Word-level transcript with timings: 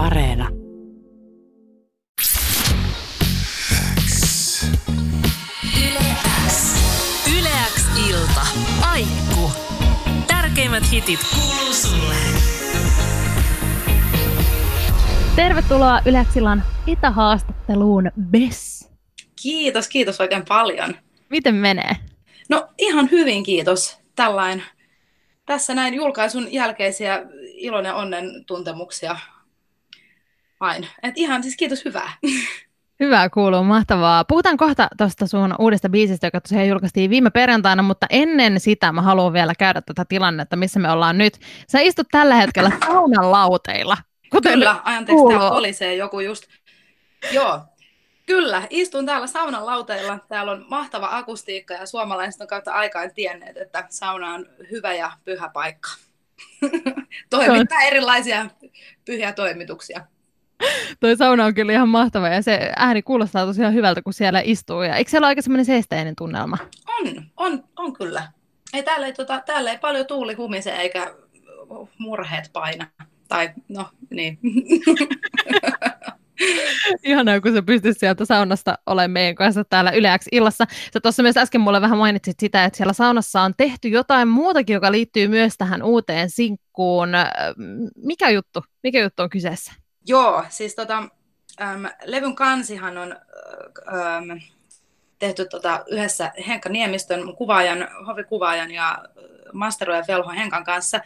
Areena. 0.00 0.48
Yleäks 7.38 7.86
ilta. 8.08 8.40
Aikku. 8.90 9.50
Tärkeimmät 10.26 10.82
hitit 10.92 11.20
kuuluu 11.34 11.74
sulle. 11.74 12.14
Tervetuloa 15.36 16.00
Yleäksillan 16.06 16.62
itähaastatteluun 16.86 18.10
BES. 18.20 18.90
Kiitos, 19.42 19.88
kiitos 19.88 20.20
oikein 20.20 20.44
paljon. 20.48 20.94
Miten 21.30 21.54
menee? 21.54 21.96
No 22.48 22.68
ihan 22.78 23.10
hyvin 23.10 23.42
kiitos. 23.42 23.98
Tällain, 24.16 24.62
tässä 25.46 25.74
näin 25.74 25.94
julkaisun 25.94 26.52
jälkeisiä 26.52 27.22
ilon 27.54 27.84
ja 27.84 27.94
onnen 27.94 28.44
tuntemuksia. 28.46 29.16
Vain. 30.60 30.86
Et 31.02 31.12
ihan 31.16 31.42
siis 31.42 31.56
kiitos 31.56 31.84
hyvää. 31.84 32.12
Hyvää 33.00 33.30
kuuluu, 33.30 33.64
mahtavaa. 33.64 34.24
Puhutaan 34.24 34.56
kohta 34.56 34.88
tuosta 34.98 35.26
sun 35.26 35.54
uudesta 35.58 35.88
biisistä, 35.88 36.26
joka 36.26 36.40
tosiaan 36.40 36.68
julkaistiin 36.68 37.10
viime 37.10 37.30
perjantaina, 37.30 37.82
mutta 37.82 38.06
ennen 38.10 38.60
sitä 38.60 38.92
mä 38.92 39.02
haluan 39.02 39.32
vielä 39.32 39.52
käydä 39.58 39.80
tätä 39.80 40.04
tilannetta, 40.08 40.56
missä 40.56 40.80
me 40.80 40.90
ollaan 40.90 41.18
nyt. 41.18 41.38
Sä 41.68 41.80
istut 41.80 42.08
tällä 42.10 42.34
hetkellä 42.34 42.72
saunan 42.86 43.32
lauteilla. 43.32 43.96
Kuten 44.30 44.52
Kyllä, 44.52 44.80
anteeksi, 44.84 45.24
täällä 45.28 45.50
kolisee 45.50 45.94
joku 45.94 46.20
just. 46.20 46.44
Joo, 47.32 47.60
Kyllä, 48.26 48.62
istun 48.70 49.06
täällä 49.06 49.26
saunan 49.26 49.66
lauteilla. 49.66 50.18
Täällä 50.28 50.52
on 50.52 50.66
mahtava 50.68 51.08
akustiikka 51.10 51.74
ja 51.74 51.86
suomalaiset 51.86 52.40
on 52.40 52.46
kautta 52.46 52.72
aikaan 52.72 53.14
tienneet, 53.14 53.56
että 53.56 53.86
sauna 53.88 54.34
on 54.34 54.46
hyvä 54.70 54.94
ja 54.94 55.12
pyhä 55.24 55.48
paikka. 55.48 55.90
Toimittaa 57.30 57.80
erilaisia 57.80 58.46
pyhiä 59.04 59.32
toimituksia. 59.32 60.06
Toi 61.00 61.16
sauna 61.16 61.44
on 61.44 61.54
kyllä 61.54 61.72
ihan 61.72 61.88
mahtava 61.88 62.28
ja 62.28 62.42
se 62.42 62.72
ääni 62.76 63.02
kuulostaa 63.02 63.46
tosiaan 63.46 63.74
hyvältä, 63.74 64.02
kun 64.02 64.12
siellä 64.12 64.42
istuu. 64.44 64.82
Ja 64.82 64.96
eikö 64.96 65.10
siellä 65.10 65.24
ole 65.24 65.28
aika 65.28 65.42
semmoinen 65.42 65.64
seesteinen 65.64 66.16
tunnelma? 66.16 66.58
On, 66.88 67.22
on, 67.36 67.64
on 67.76 67.92
kyllä. 67.92 68.32
Ei, 68.72 68.82
täällä, 68.82 69.06
ei, 69.06 69.12
tota, 69.12 69.42
täällä 69.46 69.70
ei 69.70 69.78
paljon 69.78 70.06
tuuli 70.06 70.34
humise 70.34 70.70
eikä 70.70 71.14
murheet 71.98 72.50
paina. 72.52 72.86
Tai 73.28 73.50
no, 73.68 73.88
niin. 74.10 74.38
Ihanaa, 77.04 77.40
kun 77.40 77.52
sä 77.52 77.62
pystyt 77.62 77.98
sieltä 77.98 78.24
saunasta 78.24 78.78
olemaan 78.86 79.10
meidän 79.10 79.34
kanssa 79.34 79.64
täällä 79.64 79.90
yleäksi 79.90 80.28
illassa. 80.32 80.64
Sä 80.94 81.00
tuossa 81.00 81.22
myös 81.22 81.36
äsken 81.36 81.60
mulle 81.60 81.80
vähän 81.80 81.98
mainitsit 81.98 82.40
sitä, 82.40 82.64
että 82.64 82.76
siellä 82.76 82.92
saunassa 82.92 83.42
on 83.42 83.54
tehty 83.56 83.88
jotain 83.88 84.28
muutakin, 84.28 84.74
joka 84.74 84.92
liittyy 84.92 85.28
myös 85.28 85.54
tähän 85.58 85.82
uuteen 85.82 86.30
sinkkuun. 86.30 87.08
Mikä 87.96 88.30
juttu? 88.30 88.64
Mikä 88.82 89.00
juttu 89.00 89.22
on 89.22 89.30
kyseessä? 89.30 89.72
Joo, 90.10 90.44
siis 90.48 90.74
tota, 90.74 90.96
äm, 91.60 91.84
levyn 92.04 92.34
kansihan 92.34 92.98
on 92.98 93.16
äm, 93.88 94.40
tehty 95.18 95.44
tota, 95.44 95.84
yhdessä 95.88 96.32
Henkka 96.46 96.68
Niemistön 96.68 97.36
kuvaajan, 97.36 97.88
hovikuvaajan 98.06 98.70
ja 98.70 99.04
masteroja 99.52 100.04
Velho 100.08 100.30
Henkan 100.30 100.64
kanssa. 100.64 101.00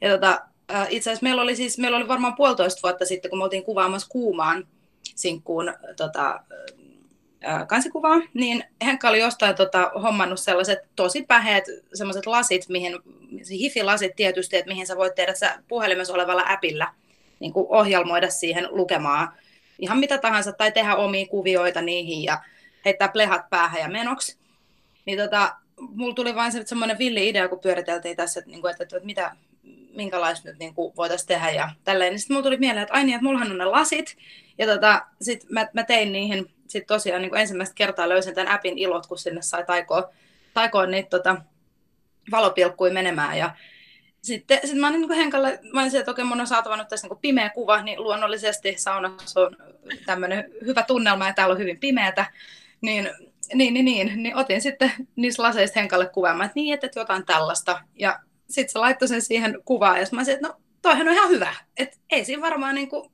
Ja 0.00 0.10
tota, 0.10 0.40
itse 0.88 1.10
asiassa 1.10 1.24
meillä 1.24 1.42
oli, 1.42 1.56
siis, 1.56 1.78
meillä 1.78 1.96
oli 1.96 2.08
varmaan 2.08 2.34
puolitoista 2.34 2.82
vuotta 2.82 3.04
sitten, 3.04 3.30
kun 3.30 3.38
me 3.38 3.44
oltiin 3.44 3.64
kuvaamassa 3.64 4.08
Kuumaan 4.08 4.66
sinkkuun 5.14 5.74
tota, 5.96 6.40
kansikuvaa, 7.66 8.20
niin 8.34 8.64
Henkka 8.84 9.08
oli 9.08 9.20
jostain 9.20 9.56
tota, 9.56 9.90
hommannut 10.02 10.40
sellaiset 10.40 10.78
tosi 10.96 11.22
päheät 11.22 11.64
sellaiset 11.94 12.26
lasit, 12.26 12.68
mihin, 12.68 12.98
hifi-lasit 13.50 14.16
tietysti, 14.16 14.56
että 14.56 14.68
mihin 14.68 14.86
sä 14.86 14.96
voit 14.96 15.14
tehdä 15.14 15.34
sä 15.34 15.62
puhelimessa 15.68 16.14
olevalla 16.14 16.44
äpillä 16.48 16.92
niin 17.40 17.52
kuin 17.52 17.66
ohjelmoida 17.68 18.30
siihen 18.30 18.68
lukemaan 18.70 19.28
ihan 19.78 19.98
mitä 19.98 20.18
tahansa 20.18 20.52
tai 20.52 20.72
tehdä 20.72 20.96
omia 20.96 21.26
kuvioita 21.26 21.82
niihin 21.82 22.22
ja 22.22 22.40
heittää 22.84 23.08
plehat 23.08 23.50
päähän 23.50 23.80
ja 23.80 23.88
menoksi. 23.88 24.38
Niin 25.04 25.18
tota, 25.18 25.56
mulla 25.80 26.14
tuli 26.14 26.34
vain 26.34 26.52
se, 26.52 26.62
semmoinen 26.66 26.98
villi 26.98 27.28
idea, 27.28 27.48
kun 27.48 27.60
pyöriteltiin 27.60 28.16
tässä, 28.16 28.40
että, 28.40 28.52
että, 28.56 28.70
että, 28.70 28.96
että 28.96 29.06
mitä, 29.06 29.36
minkälaista 29.96 30.48
nyt 30.48 30.58
niin 30.58 30.74
voitaisiin 30.76 31.28
tehdä 31.28 31.50
ja 31.50 31.70
tälleen. 31.84 32.10
Niin 32.10 32.20
sitten 32.20 32.34
mulla 32.34 32.44
tuli 32.44 32.56
mieleen, 32.56 32.82
että 32.82 32.94
ai 32.94 33.04
niin, 33.04 33.14
että 33.14 33.24
mullahan 33.24 33.50
on 33.50 33.58
ne 33.58 33.64
lasit. 33.64 34.16
Ja 34.58 34.66
tota, 34.66 35.06
sitten 35.20 35.48
mä, 35.50 35.68
mä, 35.72 35.82
tein 35.82 36.12
niihin, 36.12 36.50
sitten 36.66 36.86
tosiaan 36.86 37.22
niin 37.22 37.36
ensimmäistä 37.36 37.74
kertaa 37.74 38.08
löysin 38.08 38.34
tämän 38.34 38.52
appin 38.52 38.78
ilot, 38.78 39.06
kun 39.06 39.18
sinne 39.18 39.42
sai 39.42 39.64
taikoa, 39.64 40.10
taikoa 40.54 40.86
niitä 40.86 41.08
tota, 41.08 41.36
valopilkkuja 42.30 42.92
menemään. 42.92 43.38
Ja 43.38 43.56
sitten 44.26 44.60
sit 44.64 44.78
mä 44.78 44.88
olin 44.88 45.00
niin 45.00 45.12
Henkalle, 45.12 45.58
mä 45.72 45.80
olin 45.80 45.96
että 45.96 46.10
okei, 46.10 46.24
mun 46.24 46.40
on 46.40 46.46
saatava 46.46 46.76
nyt 46.76 46.88
tässä 46.88 47.08
niin 47.08 47.18
pimeä 47.18 47.50
kuva, 47.50 47.82
niin 47.82 48.02
luonnollisesti 48.02 48.74
saunassa 48.78 49.40
on 49.40 49.56
tämmöinen 50.06 50.44
hyvä 50.66 50.82
tunnelma 50.82 51.26
ja 51.26 51.34
täällä 51.34 51.52
on 51.52 51.58
hyvin 51.58 51.80
pimeätä. 51.80 52.26
Niin 52.80 53.10
niin, 53.54 53.74
niin, 53.74 53.84
niin, 53.84 54.22
niin 54.22 54.36
otin 54.36 54.60
sitten 54.60 54.92
niistä 55.16 55.42
laseista 55.42 55.80
Henkalle 55.80 56.06
kuvaamaan, 56.06 56.46
että 56.46 56.56
niin, 56.56 56.74
että 56.74 57.00
jotain 57.00 57.26
tällaista. 57.26 57.80
Ja 57.94 58.20
sitten 58.50 58.72
se 58.72 58.78
laittoi 58.78 59.08
sen 59.08 59.22
siihen 59.22 59.58
kuvaan, 59.64 59.96
ja 59.96 60.06
mä 60.12 60.24
sanoin, 60.24 60.34
että 60.34 60.48
no 60.48 60.54
toihan 60.82 61.08
on 61.08 61.14
ihan 61.14 61.30
hyvä. 61.30 61.54
Että 61.76 61.96
ei 62.10 62.24
siinä 62.24 62.42
varmaan 62.42 62.74
niin 62.74 62.88
kuin, 62.88 63.10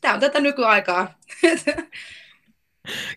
tämä 0.00 0.14
on 0.14 0.20
tätä 0.20 0.40
nykyaikaa. 0.40 1.14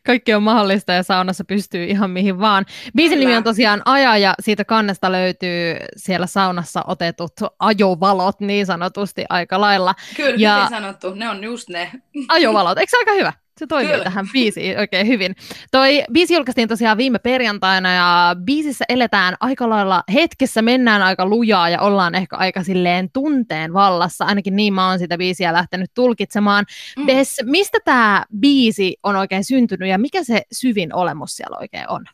Kaikki 0.06 0.34
on 0.34 0.44
mahdollista 0.44 0.94
ja 0.94 1.04
saunassa 1.04 1.44
pystyy 1.44 1.84
ihan 1.84 2.10
mihin 2.10 2.40
vaan. 2.40 2.66
Biisin 2.96 3.20
nimi 3.20 3.36
on 3.36 3.44
tosiaan 3.44 3.82
Aja 3.86 4.18
ja 4.18 4.34
siitä 4.40 4.66
kannesta 4.66 5.12
löytyy 5.12 5.76
siellä 5.98 6.28
saunassa 6.28 6.84
otetut 6.88 7.34
ajovalot 7.60 8.40
niin 8.40 8.66
sanotusti 8.66 9.26
aika 9.30 9.62
lailla. 9.62 9.96
Kyllä, 10.18 10.36
ja... 10.38 10.56
hyvin 10.56 10.70
sanottu. 10.70 11.14
Ne 11.14 11.30
on 11.30 11.44
just 11.44 11.70
ne. 11.70 11.92
Ajovalot, 12.28 12.78
eikö 12.78 12.90
se 12.90 12.98
aika 12.98 13.14
hyvä? 13.14 13.34
Se 13.60 13.68
toimii 13.68 13.92
Kyllä. 13.92 14.04
tähän 14.04 14.28
biisiin 14.34 14.80
oikein 14.80 15.08
hyvin. 15.08 15.36
Toi 15.72 16.04
biisi 16.12 16.34
julkaistiin 16.34 16.68
tosiaan 16.68 16.98
viime 16.98 17.20
perjantaina 17.20 17.94
ja 17.94 18.36
biisissä 18.44 18.86
eletään 18.90 19.36
aika 19.40 19.70
lailla 19.70 20.04
hetkessä, 20.14 20.62
mennään 20.62 21.02
aika 21.02 21.26
lujaa 21.26 21.70
ja 21.70 21.82
ollaan 21.82 22.16
ehkä 22.16 22.36
aika 22.36 22.64
silleen 22.64 23.10
tunteen 23.14 23.74
vallassa. 23.74 24.26
Ainakin 24.26 24.56
niin 24.56 24.74
mä 24.74 24.90
oon 24.90 25.00
sitä 25.00 25.18
biisiä 25.18 25.54
lähtenyt 25.54 25.92
tulkitsemaan. 25.94 26.66
Mm. 26.98 27.06
Bes, 27.06 27.38
mistä 27.44 27.78
tämä 27.86 28.26
biisi 28.40 28.98
on 29.04 29.16
oikein 29.16 29.44
syntynyt 29.44 29.90
ja 29.90 29.98
mikä 29.98 30.24
se 30.24 30.42
syvin 30.52 30.96
olemus 30.96 31.38
siellä 31.38 31.58
oikein 31.58 31.90
on? 31.90 32.06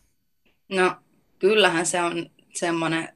No 0.69 0.95
kyllähän 1.39 1.85
se 1.85 2.01
on 2.01 2.25
semmoinen 2.53 3.09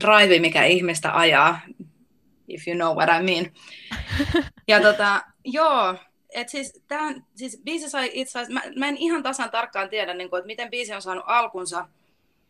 drive, 0.00 0.38
mikä 0.38 0.64
ihmistä 0.64 1.18
ajaa, 1.18 1.60
if 2.48 2.68
you 2.68 2.76
know 2.76 2.96
what 2.96 3.08
I 3.20 3.22
mean. 3.22 3.46
Ja 4.68 4.80
tota, 4.80 5.22
joo, 5.44 5.96
et 6.34 6.48
siis, 6.48 6.82
tämän, 6.88 7.24
siis 7.34 7.60
biisi 7.64 7.90
sai 7.90 8.10
itse 8.12 8.38
asiassa, 8.38 8.52
mä, 8.52 8.62
mä 8.76 8.88
en 8.88 8.96
ihan 8.96 9.22
tasan 9.22 9.50
tarkkaan 9.50 9.88
tiedä, 9.88 10.14
niin 10.14 10.30
kuin, 10.30 10.38
että 10.38 10.46
miten 10.46 10.70
biisi 10.70 10.94
on 10.94 11.02
saanut 11.02 11.24
alkunsa, 11.26 11.88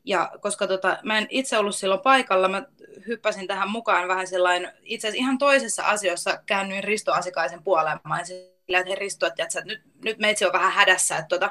ja 0.04 0.32
koska 0.40 0.66
tota, 0.66 0.98
mä 1.02 1.18
en 1.18 1.26
itse 1.30 1.58
ollut 1.58 1.74
silloin 1.74 2.00
paikalla, 2.00 2.48
mä 2.48 2.66
hyppäsin 3.06 3.46
tähän 3.46 3.70
mukaan 3.70 4.08
vähän 4.08 4.26
sellainen, 4.26 4.72
itse 4.82 5.08
asiassa 5.08 5.22
ihan 5.22 5.38
toisessa 5.38 5.82
asiassa 5.82 6.38
käännyin 6.46 6.84
Risto 6.84 7.12
Asikaisen 7.12 7.62
puoleen. 7.62 8.00
Mä 8.04 8.24
sillä, 8.24 8.78
että 8.78 8.90
he 8.90 8.94
Risto, 8.94 9.26
että, 9.26 9.42
että 9.42 9.60
nyt, 9.64 9.82
nyt 10.04 10.18
meitsi 10.18 10.44
on 10.44 10.52
vähän 10.52 10.72
hädässä, 10.72 11.16
että, 11.16 11.28
tota, 11.28 11.50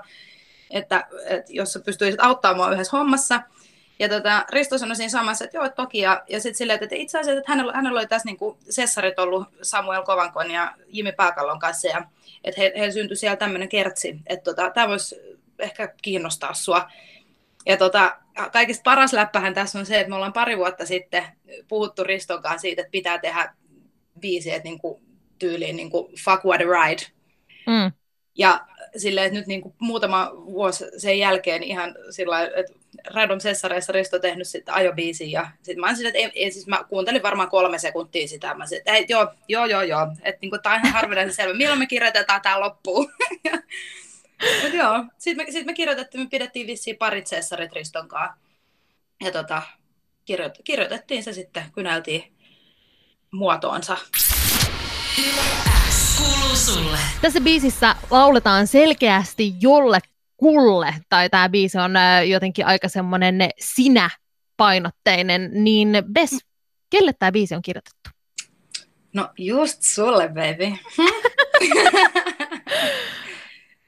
että, 0.70 1.08
että 1.26 1.54
jos 1.54 1.74
sä 1.74 1.80
pystyisit 1.80 2.20
auttamaan 2.24 2.58
mua 2.58 2.72
yhdessä 2.72 2.98
hommassa. 2.98 3.42
Ja 4.02 4.10
tota, 4.10 4.46
Risto 4.50 4.78
sanoi 4.78 4.96
siinä 4.96 5.10
samassa, 5.10 5.46
että 5.46 5.58
joo, 5.58 5.70
toki. 5.70 6.00
Ja, 6.00 6.24
ja 6.30 6.40
sitten 6.40 6.58
silleen, 6.58 6.84
että 6.84 6.96
itse 6.96 7.20
asiassa 7.20 7.40
että 7.40 7.52
hänellä, 7.52 7.74
hänellä 7.74 8.00
oli 8.00 8.08
tässä 8.08 8.26
niin 8.26 8.38
kuin 8.38 8.58
sessarit 8.70 9.20
ollut 9.20 9.48
Samuel 9.62 10.04
Kovankon 10.04 10.52
ja 10.52 10.74
Jimi 10.88 11.12
Pääkallon 11.12 11.60
kanssa. 11.60 11.88
Ja 11.88 12.06
että 12.44 12.62
he, 12.62 12.74
heillä 12.76 12.92
syntyi 12.92 13.18
siellä 13.18 13.36
tämmöinen 13.36 13.70
kertsi, 13.70 14.20
että 14.28 14.44
tota, 14.44 14.70
tämä 14.70 14.88
voisi 14.88 15.16
ehkä 15.60 15.94
kiinnostaa 16.02 16.54
sua. 16.54 16.92
Ja 17.66 17.78
tota, 17.78 18.18
kaikista 18.52 18.82
paras 18.84 19.14
läppähän 19.14 19.54
tässä 19.54 19.80
on 19.80 19.86
se, 19.86 20.00
että 20.00 20.10
me 20.10 20.16
ollaan 20.16 20.34
pari 20.34 20.58
vuotta 20.58 20.86
sitten 20.86 21.24
puhuttu 21.68 22.04
Riston 22.04 22.42
kanssa 22.42 22.62
siitä, 22.62 22.82
että 22.82 22.92
pitää 22.92 23.18
tehdä 23.20 23.54
biisi, 24.20 24.52
että 24.52 24.64
niinku, 24.64 25.02
tyyliin 25.40 25.76
niinku, 25.76 26.12
fuck 26.26 26.46
what 26.46 26.62
a 26.62 26.64
ride. 26.64 27.04
Mm. 27.68 27.92
Ja 28.36 28.66
silleen, 28.98 29.28
että 29.28 29.40
nyt 29.40 29.48
niinku 29.48 29.76
muutama 29.80 30.32
vuosi 30.34 30.86
sen 30.98 31.20
jälkeen 31.20 31.64
ihan 31.64 31.96
sillä 32.10 32.42
että 32.44 32.81
Random 33.14 33.40
Sessareissa 33.40 33.94
Risto 33.94 34.20
tehnyt 34.20 34.48
sitten 34.48 34.74
ajobiisin 34.74 35.32
ja 35.32 35.48
sitten 35.62 35.80
mä 35.80 35.96
silleen, 35.96 36.16
että 36.16 36.38
ei, 36.38 36.44
ei, 36.44 36.52
siis 36.52 36.68
mä 36.68 36.84
kuuntelin 36.90 37.24
varmaan 37.24 37.50
kolme 37.50 37.80
sekuntia 37.80 38.28
sitä, 38.28 38.54
mä 38.54 38.66
sitten, 38.66 38.96
että 38.96 39.14
joo, 39.14 39.28
joo, 39.48 39.66
joo, 39.66 39.82
joo, 39.82 40.08
että 40.22 40.40
niinku, 40.42 40.58
tämä 40.58 40.76
on 40.76 40.82
ihan 40.82 40.94
harvinaisen 40.94 41.34
selvä, 41.44 41.54
milloin 41.54 41.80
me 41.80 41.86
kirjoitetaan 41.86 42.42
tämä 42.42 42.60
loppuun. 42.60 43.12
Mutta 44.62 44.78
joo, 44.78 45.06
sitten 45.18 45.46
me, 45.46 45.52
sit 45.52 45.66
me 45.66 45.74
kirjoitettiin, 45.74 46.24
me 46.24 46.28
pidettiin 46.30 46.68
vissiin 46.68 46.98
parit 46.98 47.26
Cessarit 47.26 47.74
Riston 47.74 48.08
kanssa 48.08 48.38
ja 49.24 49.32
tota, 49.32 49.62
kirjoit, 50.26 50.54
kirjoitettiin 50.64 51.24
se 51.24 51.34
sitten, 51.34 51.64
kynältiin 51.76 52.34
muotoonsa. 53.32 53.98
sulle. 56.54 56.98
Tässä 57.22 57.42
biisissä 57.42 57.96
lauletaan 58.10 58.68
selkeästi 58.68 59.54
jolle 59.62 60.00
kulle, 60.42 60.96
tai 61.10 61.30
tämä 61.30 61.50
biisi 61.50 61.78
on 61.78 61.94
jotenkin 62.28 62.66
aika 62.66 62.90
semmoinen 62.90 63.50
sinä 63.60 64.10
painotteinen, 64.58 65.50
niin 65.54 65.90
Bes, 66.14 66.40
kelle 66.90 67.14
tämä 67.20 67.32
biisi 67.32 67.56
on 67.56 67.62
kirjoitettu? 67.62 68.10
No 69.14 69.30
just 69.38 69.82
sulle, 69.82 70.28
baby. 70.28 70.78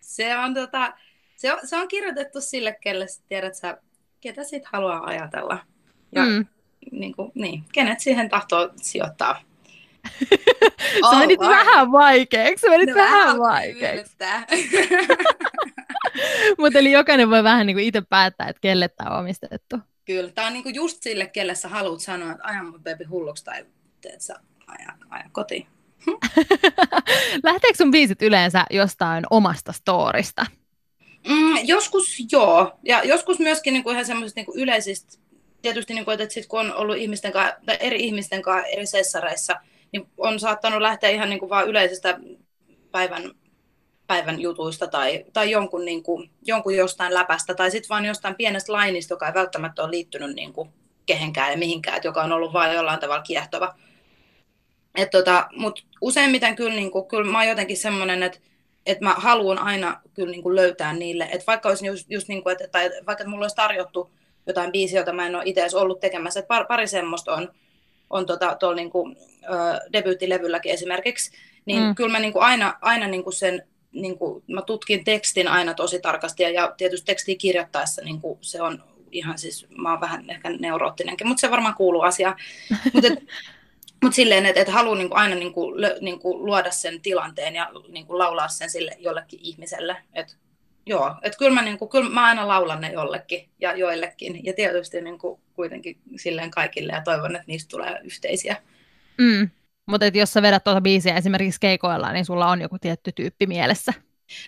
se, 0.01 0.37
on, 0.37 0.53
tota, 0.53 0.93
se, 1.35 1.53
on, 1.53 1.59
se 1.63 1.77
on 1.77 1.87
kirjoitettu 1.87 2.41
sille, 2.41 2.77
kelle 2.81 3.05
tiedät 3.29 3.55
sä, 3.55 3.77
ketä 4.21 4.43
sit 4.43 4.65
haluaa 4.65 5.05
ajatella. 5.05 5.59
Ja 6.11 6.23
mm. 6.25 6.45
niin, 6.91 7.15
kuin, 7.15 7.31
niin, 7.35 7.63
kenet 7.73 7.99
siihen 7.99 8.29
tahtoo 8.29 8.69
sijoittaa. 8.81 9.41
se 11.11 11.15
meni 11.19 11.37
oh, 11.39 11.47
vähän 11.47 11.91
vaikeaksi. 11.91 12.61
Se 12.61 12.69
meni 12.69 12.85
no, 12.85 12.95
vähän 12.95 13.39
vaikeaksi. 13.39 14.15
Mutta 16.59 16.79
eli 16.79 16.91
jokainen 16.91 17.29
voi 17.29 17.43
vähän 17.43 17.67
niin 17.67 17.75
kuin 17.75 17.85
itse 17.85 18.01
päättää, 18.01 18.47
että 18.47 18.59
kelle 18.61 18.87
tämä 18.87 19.09
on 19.09 19.19
omistettu. 19.19 19.77
Kyllä, 20.05 20.31
tämä 20.31 20.47
on 20.47 20.53
niin 20.53 20.63
kuin 20.63 20.75
just 20.75 21.03
sille, 21.03 21.27
kelle 21.27 21.55
sä 21.55 21.67
haluat 21.67 21.99
sanoa, 21.99 22.31
että 22.31 22.43
ajan 22.43 22.65
mun 22.65 22.83
baby 22.83 23.03
hulluksi 23.03 23.45
tai 23.45 23.65
teet 24.01 24.21
sä 24.21 24.35
aja, 24.67 24.93
aja 25.09 25.25
kotiin. 25.31 25.67
Lähteekö 27.43 27.77
sun 27.77 27.91
biisit 27.91 28.21
yleensä 28.21 28.65
jostain 28.69 29.23
omasta 29.29 29.71
storista? 29.71 30.45
Mm, 31.27 31.57
joskus 31.63 32.17
joo, 32.31 32.79
ja 32.83 33.03
joskus 33.03 33.39
myöskin 33.39 33.73
niin 33.73 33.83
kuin 33.83 33.93
ihan 33.93 34.05
semmoisista 34.05 34.39
niin 34.39 34.45
kuin 34.45 34.59
yleisistä, 34.59 35.17
tietysti 35.61 35.93
niin 35.93 36.05
kuin, 36.05 36.21
että 36.21 36.33
sit 36.33 36.47
kun 36.47 36.59
on 36.59 36.75
ollut 36.75 36.97
ihmisten 36.97 37.31
kanssa, 37.31 37.55
tai 37.65 37.77
eri 37.79 37.99
ihmisten 37.99 38.41
kanssa 38.41 38.67
eri 38.67 38.85
sessareissa, 38.85 39.55
niin 39.91 40.07
on 40.17 40.39
saattanut 40.39 40.81
lähteä 40.81 41.09
ihan 41.09 41.29
niin 41.29 41.39
kuin 41.39 41.49
vaan 41.49 41.67
yleisestä 41.67 42.19
päivän, 42.91 43.31
päivän 44.07 44.41
jutuista 44.41 44.87
tai, 44.87 45.25
tai 45.33 45.51
jonkun, 45.51 45.85
niin 45.85 46.03
kuin, 46.03 46.29
jonkun 46.45 46.75
jostain 46.75 47.13
läpästä, 47.13 47.53
tai 47.53 47.71
sitten 47.71 47.89
vaan 47.89 48.05
jostain 48.05 48.35
pienestä 48.35 48.73
lainista, 48.73 49.13
joka 49.13 49.27
ei 49.27 49.33
välttämättä 49.33 49.83
ole 49.83 49.91
liittynyt 49.91 50.35
niin 50.35 50.53
kuin 50.53 50.69
kehenkään 51.05 51.51
ja 51.51 51.57
mihinkään, 51.57 51.97
että 51.97 52.07
joka 52.07 52.23
on 52.23 52.31
ollut 52.31 52.53
vain 52.53 52.75
jollain 52.75 52.99
tavalla 52.99 53.23
kiehtova. 53.23 53.75
Et 54.95 55.09
tota, 55.09 55.47
Mutta 55.55 55.81
useimmiten 56.01 56.55
kyllä, 56.55 56.75
niin 56.75 56.91
kuin, 56.91 57.07
kyllä 57.07 57.31
mä 57.31 57.37
oon 57.37 57.47
jotenkin 57.47 57.77
semmoinen, 57.77 58.23
että 58.23 58.39
että 58.85 59.03
mä 59.03 59.13
haluan 59.13 59.59
aina 59.59 60.01
kyllä 60.13 60.31
niin 60.31 60.43
kuin 60.43 60.55
löytää 60.55 60.93
niille, 60.93 61.23
että 61.31 61.47
vaikka 61.47 61.69
olisi 61.69 61.85
just, 61.85 62.05
just 62.09 62.27
niin 62.27 62.43
kuin, 62.43 62.51
että, 62.51 62.67
tai 62.71 62.91
vaikka 63.07 63.27
mulla 63.27 63.43
olisi 63.43 63.55
tarjottu 63.55 64.11
jotain 64.47 64.71
biisiä, 64.71 64.99
jota 64.99 65.13
mä 65.13 65.25
en 65.25 65.35
ole 65.35 65.43
itse 65.45 65.61
edes 65.61 65.73
ollut 65.73 65.99
tekemässä, 65.99 66.39
että 66.39 66.47
pari, 66.47 66.65
pari 66.65 66.87
semmoista 66.87 67.33
on, 67.33 67.51
on 68.09 68.25
tota, 68.25 68.55
tuolla 68.59 68.75
niin 68.75 68.89
kuin, 68.89 69.17
ö, 69.43 69.79
debyyttilevylläkin 69.93 70.71
esimerkiksi, 70.71 71.31
niin 71.65 71.83
mm. 71.83 71.95
kyllä 71.95 72.11
mä 72.11 72.19
niin 72.19 72.33
kuin 72.33 72.43
aina, 72.43 72.77
aina 72.81 73.07
niin 73.07 73.23
kuin 73.23 73.33
sen, 73.33 73.67
niin 73.93 74.17
kuin, 74.17 74.43
mä 74.47 74.61
tutkin 74.61 75.03
tekstin 75.03 75.47
aina 75.47 75.73
tosi 75.73 75.99
tarkasti, 75.99 76.43
ja, 76.43 76.49
ja 76.49 76.73
tietysti 76.77 77.05
tekstiin 77.05 77.37
kirjoittaessa 77.37 78.01
niin 78.01 78.21
kuin 78.21 78.37
se 78.41 78.61
on 78.61 78.83
ihan 79.11 79.37
siis, 79.37 79.67
mä 79.77 79.91
oon 79.91 80.01
vähän 80.01 80.29
ehkä 80.29 80.49
neuroottinenkin, 80.49 81.27
mutta 81.27 81.41
se 81.41 81.51
varmaan 81.51 81.75
kuuluu 81.75 82.01
asiaan. 82.01 82.35
mutta 82.93 83.09
Mutta 84.03 84.15
silleen, 84.15 84.45
että 84.45 84.61
et 84.61 84.67
haluan 84.67 84.97
niinku 84.97 85.15
aina 85.15 85.35
niinku, 85.35 85.81
lö, 85.81 85.97
niinku 86.01 86.45
luoda 86.45 86.71
sen 86.71 87.01
tilanteen 87.01 87.55
ja 87.55 87.71
niinku 87.87 88.17
laulaa 88.17 88.47
sen 88.47 88.69
sille 88.69 88.97
jollekin 88.99 89.39
ihmiselle. 89.43 89.97
Et, 90.13 90.37
joo, 90.85 91.15
että 91.21 91.37
kyllä 91.37 91.53
mä, 91.53 91.61
niinku, 91.61 91.87
kyllä 91.87 92.09
mä 92.09 92.25
aina 92.25 92.47
laulan 92.47 92.81
ne 92.81 92.91
jollekin 92.91 93.49
ja 93.59 93.77
joillekin. 93.77 94.45
Ja 94.45 94.53
tietysti 94.53 95.01
niinku, 95.01 95.39
kuitenkin 95.53 95.97
silleen 96.15 96.51
kaikille 96.51 96.93
ja 96.93 97.01
toivon, 97.01 97.35
että 97.35 97.47
niistä 97.47 97.69
tulee 97.69 97.99
yhteisiä. 98.03 98.55
Mm. 99.17 99.49
Mutta 99.85 100.05
jos 100.05 100.33
sä 100.33 100.41
vedät 100.41 100.63
tuota 100.63 100.81
biisiä 100.81 101.17
esimerkiksi 101.17 101.59
keikoilla, 101.59 102.11
niin 102.11 102.25
sulla 102.25 102.49
on 102.49 102.61
joku 102.61 102.79
tietty 102.79 103.11
tyyppi 103.11 103.47
mielessä. 103.47 103.93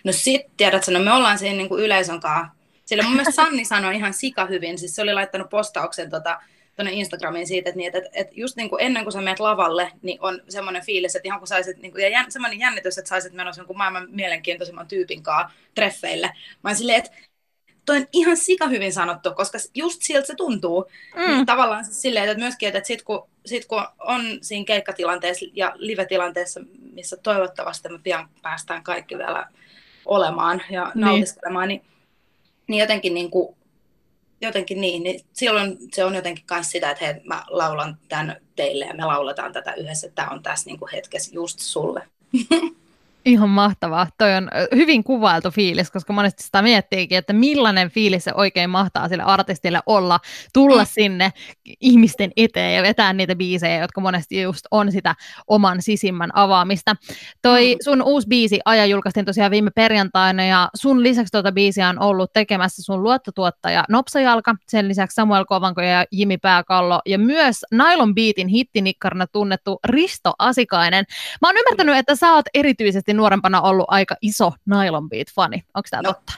No 0.04 0.12
sit 0.12 0.42
tiedätkö, 0.56 0.90
no 0.90 1.00
me 1.00 1.12
ollaan 1.12 1.38
siinä 1.38 1.56
niinku 1.56 1.78
yleisön 1.78 2.20
kanssa. 2.20 2.56
Sillä 2.84 3.02
mun 3.02 3.12
mielestä 3.12 3.42
Sanni 3.42 3.64
sanoi 3.74 3.96
ihan 3.96 4.14
sika 4.14 4.46
hyvin, 4.46 4.78
siis 4.78 4.94
se 4.94 5.02
oli 5.02 5.14
laittanut 5.14 5.50
postauksen 5.50 6.10
tota, 6.10 6.40
tuonne 6.76 6.92
Instagramiin 6.92 7.46
siitä, 7.46 7.70
että, 7.70 7.78
niin, 7.78 7.96
että, 7.96 8.10
että 8.12 8.32
just 8.36 8.56
niin 8.56 8.70
kuin 8.70 8.82
ennen 8.82 9.02
kuin 9.02 9.12
sä 9.12 9.20
menet 9.20 9.40
lavalle, 9.40 9.92
niin 10.02 10.18
on 10.20 10.42
semmoinen 10.48 10.84
fiilis, 10.84 11.16
että 11.16 11.28
ihan 11.28 11.38
kun 11.38 11.48
saisit, 11.48 11.78
niin 11.78 11.92
kuin, 11.92 12.02
ja 12.02 12.08
jän, 12.08 12.32
semmoinen 12.32 12.58
jännitys, 12.58 12.98
että 12.98 13.08
saisit 13.08 13.32
menossa 13.32 13.60
jonkun 13.60 13.76
maailman 13.76 14.08
mielenkiintoisimman 14.10 14.88
tyypin 14.88 15.22
kanssa 15.22 15.56
treffeille. 15.74 16.26
Mä 16.64 16.70
oon 16.70 16.76
silleen, 16.76 16.98
että 16.98 17.10
toi 17.86 17.96
on 17.96 18.06
ihan 18.12 18.36
sika 18.36 18.68
hyvin 18.68 18.92
sanottu, 18.92 19.34
koska 19.34 19.58
just 19.74 20.02
siltä 20.02 20.26
se 20.26 20.34
tuntuu. 20.34 20.86
Mm. 21.14 21.22
Niin 21.22 21.46
tavallaan 21.46 21.84
siis 21.84 22.02
silleen, 22.02 22.28
että 22.28 22.44
myöskin, 22.44 22.68
että 22.68 22.86
sit 22.86 23.02
kun, 23.02 23.28
sit 23.46 23.64
kun 23.64 23.86
on 23.98 24.22
siinä 24.42 24.64
keikkatilanteessa 24.64 25.46
ja 25.54 25.72
live-tilanteessa, 25.74 26.60
missä 26.92 27.16
toivottavasti 27.16 27.88
me 27.88 27.98
pian 27.98 28.28
päästään 28.42 28.82
kaikki 28.82 29.18
vielä 29.18 29.46
olemaan 30.04 30.62
ja 30.70 30.92
niin. 30.94 31.00
nautiskelemaan, 31.00 31.68
niin, 31.68 31.84
niin 32.66 32.80
jotenkin 32.80 33.14
niin 33.14 33.30
kuin 33.30 33.56
jotenkin 34.40 34.80
niin, 34.80 35.02
niin 35.02 35.20
silloin 35.32 35.78
se 35.94 36.04
on 36.04 36.14
jotenkin 36.14 36.44
myös 36.50 36.70
sitä, 36.70 36.90
että 36.90 37.04
hei, 37.04 37.14
mä 37.24 37.44
laulan 37.48 37.98
tämän 38.08 38.36
teille 38.56 38.84
ja 38.84 38.94
me 38.94 39.04
lauletaan 39.04 39.52
tätä 39.52 39.74
yhdessä, 39.74 40.06
että 40.06 40.22
tämä 40.22 40.34
on 40.34 40.42
tässä 40.42 40.66
niin 40.66 40.78
kuin 40.78 40.90
hetkessä 40.92 41.34
just 41.34 41.58
sulle. 41.58 42.02
Ihan 43.26 43.48
mahtavaa. 43.48 44.06
Toi 44.18 44.34
on 44.34 44.50
hyvin 44.74 45.04
kuvailtu 45.04 45.50
fiilis, 45.50 45.90
koska 45.90 46.12
monesti 46.12 46.42
sitä 46.42 46.62
miettiikin, 46.62 47.18
että 47.18 47.32
millainen 47.32 47.90
fiilis 47.90 48.24
se 48.24 48.32
oikein 48.34 48.70
mahtaa 48.70 49.08
sille 49.08 49.22
artistille 49.22 49.80
olla, 49.86 50.20
tulla 50.52 50.82
mm. 50.82 50.88
sinne 50.92 51.32
ihmisten 51.80 52.30
eteen 52.36 52.76
ja 52.76 52.82
vetää 52.82 53.12
niitä 53.12 53.36
biisejä, 53.36 53.80
jotka 53.80 54.00
monesti 54.00 54.42
just 54.42 54.66
on 54.70 54.92
sitä 54.92 55.14
oman 55.46 55.82
sisimmän 55.82 56.30
avaamista. 56.34 56.96
Toi 57.42 57.74
mm. 57.74 57.78
sun 57.84 58.02
uusi 58.02 58.28
biisi 58.28 58.60
Aja 58.64 58.86
julkaistiin 58.86 59.26
tosiaan 59.26 59.50
viime 59.50 59.70
perjantaina 59.70 60.44
ja 60.44 60.68
sun 60.74 61.02
lisäksi 61.02 61.32
tuota 61.32 61.52
biisiä 61.52 61.88
on 61.88 62.02
ollut 62.02 62.32
tekemässä 62.32 62.82
sun 62.82 63.02
luottotuottaja 63.02 63.84
Nopsajalka, 63.88 64.54
sen 64.68 64.88
lisäksi 64.88 65.14
Samuel 65.14 65.44
Kovanko 65.44 65.80
ja 65.80 66.04
Jimi 66.12 66.38
Pääkallo 66.38 67.00
ja 67.06 67.18
myös 67.18 67.64
Nylon 67.72 68.14
Beatin 68.14 68.48
hittinikkarina 68.48 69.26
tunnettu 69.26 69.78
Risto 69.84 70.34
Asikainen. 70.38 71.04
Mä 71.42 71.48
oon 71.48 71.56
ymmärtänyt, 71.56 71.96
että 71.96 72.16
sä 72.16 72.32
oot 72.32 72.46
erityisesti 72.54 73.15
nuorempana 73.16 73.62
ollut 73.62 73.86
aika 73.88 74.16
iso 74.22 74.52
Nylon 74.66 75.08
Beat-fani. 75.08 75.62
Onko 75.74 75.88
tämä 75.90 76.02
no, 76.02 76.12
totta? 76.12 76.32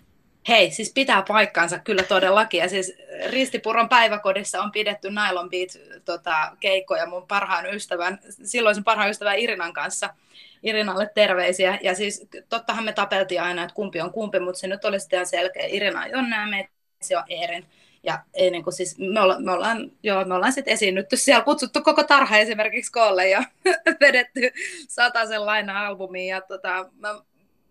Hei, 0.48 0.70
siis 0.70 0.92
pitää 0.92 1.24
paikkaansa 1.28 1.78
kyllä 1.78 2.02
todellakin. 2.02 2.58
Ja 2.58 2.68
siis 2.68 2.92
Ristipuron 3.30 3.88
päiväkodissa 3.88 4.62
on 4.62 4.72
pidetty 4.72 5.08
Nylon 5.10 5.50
Beat 5.50 5.70
tota, 6.04 6.56
keikkoja 6.60 7.06
mun 7.06 7.26
parhaan 7.26 7.74
ystävän, 7.74 8.18
silloisen 8.44 8.84
parhaan 8.84 9.10
ystävän 9.10 9.38
Irinan 9.38 9.72
kanssa. 9.72 10.14
Irinalle 10.62 11.10
terveisiä. 11.14 11.78
Ja 11.82 11.94
siis 11.94 12.28
tottahan 12.48 12.84
me 12.84 12.92
tapeltiin 12.92 13.42
aina, 13.42 13.62
että 13.62 13.74
kumpi 13.74 14.00
on 14.00 14.12
kumpi, 14.12 14.40
mutta 14.40 14.60
se 14.60 14.66
nyt 14.66 14.84
oli 14.84 15.00
sitten 15.00 15.26
selkeä. 15.26 15.66
Irina 15.66 16.00
on 16.00 16.10
Jonna 16.10 16.40
ja 16.40 16.46
Metsi 16.46 17.16
on 17.16 17.24
Eerin. 17.28 17.66
Ja 18.02 18.24
ei 18.34 18.50
niin 18.50 18.64
kuin 18.64 18.74
siis, 18.74 18.98
me, 18.98 19.20
olla, 19.20 19.40
me 19.40 19.52
ollaan, 19.52 19.92
joo, 20.02 20.24
me 20.24 20.34
ollaan 20.34 20.52
sitten 20.52 20.74
esiinnytty 20.74 21.16
siellä, 21.16 21.44
kutsuttu 21.44 21.82
koko 21.82 22.04
tarha 22.04 22.38
esimerkiksi 22.38 22.92
koolle 22.92 23.28
ja 23.28 23.44
vedetty 24.00 24.52
sen 24.88 25.46
laina 25.46 25.86
albumiin. 25.86 26.28
Ja 26.28 26.40
tota, 26.40 26.90
mä, 26.98 27.20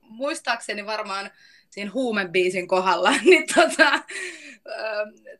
muistaakseni 0.02 0.86
varmaan 0.86 1.32
siinä 1.70 1.92
huumebiisin 1.94 2.68
kohdalla, 2.68 3.12
niin 3.25 3.46
tota, 3.56 4.00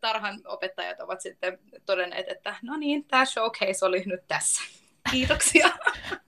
tarhan 0.01 0.41
opettajat 0.45 1.00
ovat 1.00 1.21
sitten 1.21 1.59
todenneet, 1.85 2.29
että 2.29 2.55
no 2.62 2.77
niin, 2.77 3.03
tämä 3.05 3.25
showcase 3.25 3.85
oli 3.85 4.03
nyt 4.05 4.27
tässä. 4.27 4.62
Kiitoksia. 5.12 5.69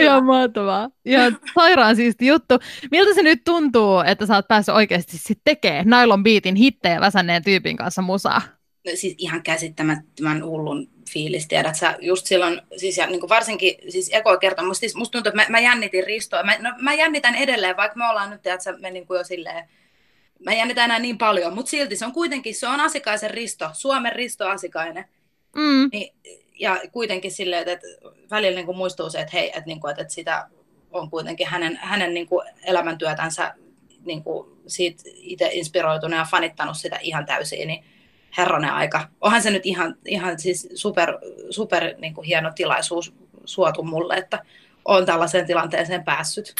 Ihan 0.00 0.24
mahtavaa. 0.24 0.90
Ja 1.04 1.20
sairaan 1.54 1.96
siisti 1.96 2.26
juttu. 2.26 2.54
Miltä 2.90 3.14
se 3.14 3.22
nyt 3.22 3.44
tuntuu, 3.44 4.00
että 4.00 4.26
sä 4.26 4.34
oot 4.34 4.48
päässyt 4.48 4.74
oikeasti 4.74 5.18
sit 5.18 5.38
tekemään 5.44 5.86
Nylon 5.86 6.22
Beatin 6.22 6.56
hittejä 6.56 7.00
väsänneen 7.00 7.44
tyypin 7.44 7.76
kanssa 7.76 8.02
musaa? 8.02 8.42
No, 8.86 8.92
siis 8.94 9.14
ihan 9.18 9.42
käsittämättömän 9.42 10.44
hullun 10.44 10.88
fiilis, 11.10 11.48
tiedät 11.48 11.74
sä, 11.74 11.96
just 12.00 12.26
silloin, 12.26 12.62
siis 12.76 12.96
ja 12.96 13.06
niin 13.06 13.20
kuin 13.20 13.30
varsinkin, 13.30 13.74
siis 13.88 14.10
ekoa 14.12 14.36
kerta, 14.36 14.62
musta, 14.62 14.80
siis 14.80 14.94
musta 14.94 15.12
tuntuu, 15.12 15.28
että 15.28 15.42
mä, 15.42 15.46
mä 15.48 15.60
jännitin 15.60 16.04
Ristoa, 16.04 16.42
mä, 16.42 16.56
no, 16.58 16.72
mä 16.80 16.94
jännitän 16.94 17.34
edelleen, 17.34 17.76
vaikka 17.76 17.98
me 17.98 18.08
ollaan 18.08 18.30
nyt, 18.30 18.42
tiedät 18.42 18.62
sä, 18.62 18.72
me 18.78 18.90
niin 18.90 19.06
kuin 19.06 19.18
jo 19.18 19.24
silleen, 19.24 19.68
mä 20.44 20.54
jännitän 20.54 20.84
enää 20.84 20.98
niin 20.98 21.18
paljon, 21.18 21.54
mutta 21.54 21.70
silti 21.70 21.96
se 21.96 22.06
on 22.06 22.12
kuitenkin, 22.12 22.54
se 22.54 22.68
on 22.68 22.80
Asikaisen 22.80 23.30
Risto, 23.30 23.70
Suomen 23.72 24.12
Risto 24.12 24.48
Asikainen, 24.48 25.04
mm. 25.56 25.88
niin 25.92 26.14
ja 26.56 26.80
kuitenkin 26.92 27.32
silleen, 27.32 27.68
että, 27.68 27.86
välillä 28.30 28.56
niin 28.56 28.66
kuin 28.66 28.78
muistuu 28.78 29.10
se, 29.10 29.20
että 29.20 29.36
hei, 29.36 29.48
että, 29.48 29.66
niin 29.66 29.80
kuin, 29.80 29.90
että, 29.90 30.14
sitä 30.14 30.48
on 30.92 31.10
kuitenkin 31.10 31.46
hänen, 31.46 31.78
hänen 31.82 32.14
niin 32.14 32.26
kuin 32.26 32.48
elämäntyötänsä 32.64 33.54
niin 34.04 34.22
kuin 34.22 34.48
siitä 34.66 35.02
itse 35.06 35.50
inspiroitunut 35.52 36.18
ja 36.18 36.26
fanittanut 36.30 36.76
sitä 36.76 36.98
ihan 37.02 37.26
täysin, 37.26 37.68
niin 37.68 37.84
herranen 38.38 38.70
aika. 38.70 39.08
Onhan 39.20 39.42
se 39.42 39.50
nyt 39.50 39.66
ihan, 39.66 39.96
ihan 40.04 40.38
siis 40.38 40.68
super, 40.74 41.18
super 41.50 41.94
niin 41.98 42.14
kuin 42.14 42.26
hieno 42.26 42.52
tilaisuus 42.54 43.14
suotu 43.44 43.82
mulle, 43.82 44.14
että 44.14 44.42
olen 44.84 45.06
tällaiseen 45.06 45.46
tilanteeseen 45.46 46.04
päässyt 46.04 46.54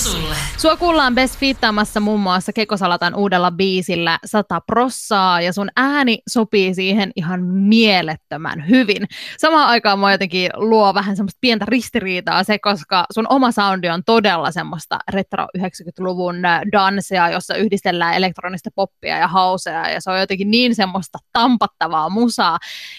sulle. 0.00 0.36
Sua 0.56 0.76
kuullaan 0.76 1.14
Best 1.14 1.38
Fittaamassa 1.38 2.00
muun 2.00 2.20
muassa 2.20 2.52
Kekosalatan 2.52 3.14
uudella 3.14 3.50
biisillä 3.50 4.18
100 4.24 4.60
prossaa 4.60 5.40
ja 5.40 5.52
sun 5.52 5.68
ääni 5.76 6.18
sopii 6.28 6.74
siihen 6.74 7.10
ihan 7.16 7.44
mielettömän 7.44 8.68
hyvin. 8.68 9.08
Samaan 9.38 9.68
aikaan 9.68 9.98
mua 9.98 10.12
jotenkin 10.12 10.50
luo 10.54 10.94
vähän 10.94 11.16
semmoista 11.16 11.38
pientä 11.40 11.64
ristiriitaa 11.68 12.44
se, 12.44 12.58
koska 12.58 13.06
sun 13.14 13.26
oma 13.28 13.52
soundi 13.52 13.88
on 13.88 14.04
todella 14.04 14.50
semmoista 14.50 14.98
retro 15.12 15.46
90-luvun 15.58 16.44
äh, 16.44 16.60
dansea, 16.72 17.30
jossa 17.30 17.54
yhdistellään 17.54 18.14
elektronista 18.14 18.70
poppia 18.74 19.18
ja 19.18 19.28
hausea 19.28 19.90
ja 19.90 20.00
se 20.00 20.10
on 20.10 20.20
jotenkin 20.20 20.50
niin 20.50 20.74
semmoista 20.74 21.18
tampattavaa 21.32 22.08
musaa. 22.08 22.58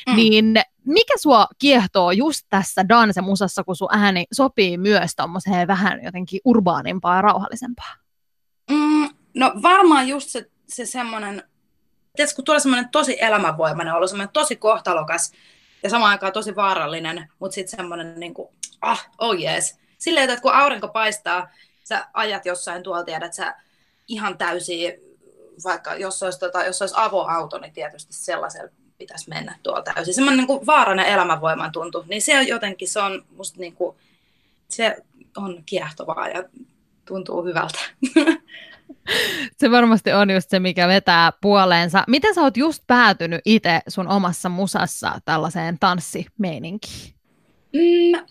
Mm. 0.10 0.16
Niin 0.16 0.56
mikä 0.86 1.14
sua 1.18 1.48
kiehtoo 1.60 2.12
just 2.12 2.46
tässä 2.50 2.90
dansemusassa, 2.90 3.64
kun 3.64 3.76
sun 3.76 3.88
ääni 3.92 4.26
sopii 4.34 4.78
myös 4.78 5.12
tommoseen 5.16 5.68
vähän 5.68 6.04
jotenkin 6.04 6.42
urbaanimpaa 6.46 7.16
ja 7.16 7.22
rauhallisempaa? 7.22 7.96
Mm, 8.72 9.10
no 9.36 9.54
varmaan 9.62 10.08
just 10.08 10.30
se, 10.30 10.50
se 10.68 10.86
semmoinen, 10.86 11.44
tiedätkö, 12.16 12.36
kun 12.36 12.46
tulee 12.46 12.60
semmoinen 12.60 12.90
tosi 12.90 13.18
elämänvoimainen 13.20 13.94
olo, 13.94 14.08
semmoinen 14.08 14.34
tosi 14.34 14.56
kohtalokas 14.56 15.32
ja 15.84 15.90
samaan 15.90 16.12
aikaan 16.12 16.34
tosi 16.34 16.56
vaarallinen, 16.56 17.32
mutta 17.40 17.56
sitten 17.56 17.78
semmoinen 17.78 18.20
niin 18.20 18.34
kuin, 18.34 18.50
ah, 18.82 19.10
oh 19.18 19.36
yes. 19.40 19.80
Silleen, 19.98 20.30
että 20.30 20.42
kun 20.42 20.54
aurinko 20.54 20.88
paistaa, 20.88 21.50
sä 21.84 22.08
ajat 22.14 22.46
jossain 22.46 22.84
tuolla, 22.84 23.04
tiedät 23.04 23.34
sä 23.34 23.56
ihan 24.08 24.38
täysin, 24.38 24.94
vaikka 25.64 25.96
jos 25.96 26.24
olisi, 26.24 26.40
tota, 26.40 26.64
jos 26.64 26.82
olisi 26.82 26.96
avoauto, 26.98 27.58
niin 27.58 27.74
tietysti 27.74 28.14
sellaisella 28.14 28.72
pitäisi 29.02 29.30
mennä 29.30 29.56
tuolla 29.64 29.82
täysin. 29.82 30.14
Semmoinen 30.14 30.38
niin 30.38 30.48
kuin 30.48 30.66
vaarana 30.66 31.06
elämänvoiman 31.06 31.72
tuntu, 31.72 32.06
niin 32.08 32.22
se 32.22 32.40
on 32.40 32.48
jotenkin, 32.48 32.88
se 32.88 33.00
on 33.00 33.24
musta 33.38 33.60
niin 33.60 33.74
kuin, 33.74 33.96
se 34.68 34.98
on 35.38 35.64
kiehtovaa 35.66 36.28
ja 36.28 36.44
tuntuu 37.06 37.44
hyvältä. 37.44 37.80
Se 39.58 39.72
varmasti 39.72 40.14
on 40.14 40.30
just 40.30 40.50
se, 40.50 40.60
mikä 40.60 40.88
vetää 40.88 41.32
puoleensa. 41.42 42.04
Miten 42.08 42.36
sä 42.36 42.42
oot 42.42 42.58
just 42.58 42.84
päätynyt 42.88 43.42
itse 43.46 43.82
sun 43.88 44.08
omassa 44.08 44.50
musassa 44.50 45.20
tällaiseen 45.26 45.80
tanssimeininkiin? 45.80 47.14
Mm, 47.74 48.26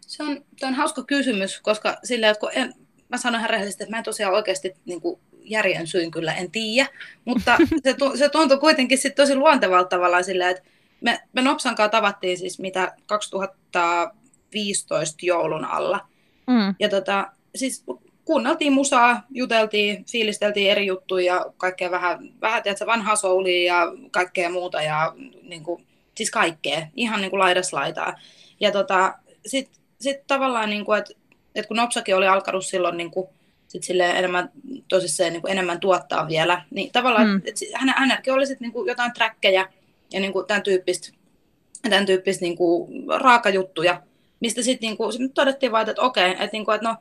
se 0.00 0.22
on, 0.22 0.44
on 0.62 0.74
hauska 0.74 1.04
kysymys, 1.04 1.60
koska 1.60 1.96
sillä, 2.04 2.28
että 2.28 2.40
kun 2.40 2.50
en, 2.52 2.74
mä 3.08 3.16
sanon 3.16 3.38
ihan 3.40 3.50
rehellisesti, 3.50 3.84
että 3.84 3.90
mä 3.90 3.98
en 3.98 4.04
tosiaan 4.04 4.34
oikeasti 4.34 4.74
niin 4.84 5.00
kuin 5.00 5.20
järjen 5.46 5.86
syyn 5.86 6.10
kyllä 6.10 6.34
en 6.34 6.50
tiedä, 6.50 6.88
mutta 7.24 7.56
se, 7.84 7.96
se 8.18 8.28
tuntui 8.28 8.58
kuitenkin 8.58 8.98
sit 8.98 9.14
tosi 9.14 9.36
luontevalta 9.36 9.88
tavallaan 9.88 10.24
sillä, 10.24 10.50
että 10.50 10.62
me, 11.00 11.20
me 11.32 11.42
Nopsan 11.42 11.74
kanssa 11.74 11.90
tavattiin 11.90 12.38
siis 12.38 12.58
mitä 12.58 12.96
2015 13.06 15.16
joulun 15.22 15.64
alla. 15.64 16.08
Mm. 16.46 16.74
Ja 16.80 16.88
tota, 16.88 17.32
siis 17.54 17.84
kuunneltiin 18.24 18.72
musaa, 18.72 19.22
juteltiin, 19.30 20.04
fiilisteltiin 20.04 20.70
eri 20.70 20.86
juttuja 20.86 21.34
ja 21.34 21.46
kaikkea 21.56 21.90
vähän, 21.90 22.18
vähän 22.40 22.62
tiedätkö, 22.62 22.86
vanhaa 22.86 23.16
soulia 23.16 23.74
ja 23.74 23.92
kaikkea 24.10 24.50
muuta 24.50 24.82
ja 24.82 25.14
niin 25.42 25.62
kuin, 25.62 25.86
siis 26.14 26.30
kaikkea, 26.30 26.86
ihan 26.96 27.20
niin 27.20 27.30
kuin 27.30 27.40
laidas 27.40 27.72
laitaa. 27.72 28.14
Ja 28.60 28.72
tota, 28.72 29.14
sitten 29.46 29.76
sit 30.00 30.26
tavallaan, 30.26 30.70
niin 30.70 30.84
kuin, 30.84 30.98
että, 30.98 31.14
että 31.54 31.68
kun 31.68 31.76
Nopsakin 31.76 32.16
oli 32.16 32.26
alkanut 32.26 32.66
silloin 32.66 32.96
niin 32.96 33.10
kuin, 33.10 33.28
sit 33.68 33.82
enemmän, 33.90 34.50
tosissaan 34.88 35.32
niin 35.32 35.40
kuin 35.40 35.52
enemmän 35.52 35.80
tuottaa 35.80 36.28
vielä, 36.28 36.62
niin 36.70 36.92
tavallaan, 36.92 37.28
mm. 37.28 37.42
että 37.44 37.64
hän, 37.74 37.94
hänelläkin 37.96 38.32
oli 38.32 38.46
sit, 38.46 38.60
niin 38.60 38.72
kuin 38.72 38.88
jotain 38.88 39.12
trackkejä 39.12 39.68
ja 40.12 40.20
niin 40.20 40.32
kuin 40.32 40.46
tämän 40.46 40.62
tyyppistä, 40.62 41.12
tämän 41.90 42.06
tyyppistä 42.06 42.44
niin 42.44 42.56
kuin 42.56 43.04
raakajuttuja, 43.20 44.02
mistä 44.40 44.62
sitten 44.62 44.86
niin 44.86 44.96
kuin, 44.96 45.12
sit 45.12 45.34
todettiin 45.34 45.72
vaan, 45.72 45.88
että 45.88 46.02
okei, 46.02 46.30
että, 46.30 46.48
niin 46.52 46.64
kuin, 46.64 46.74
että 46.74 46.88
no, 46.88 46.96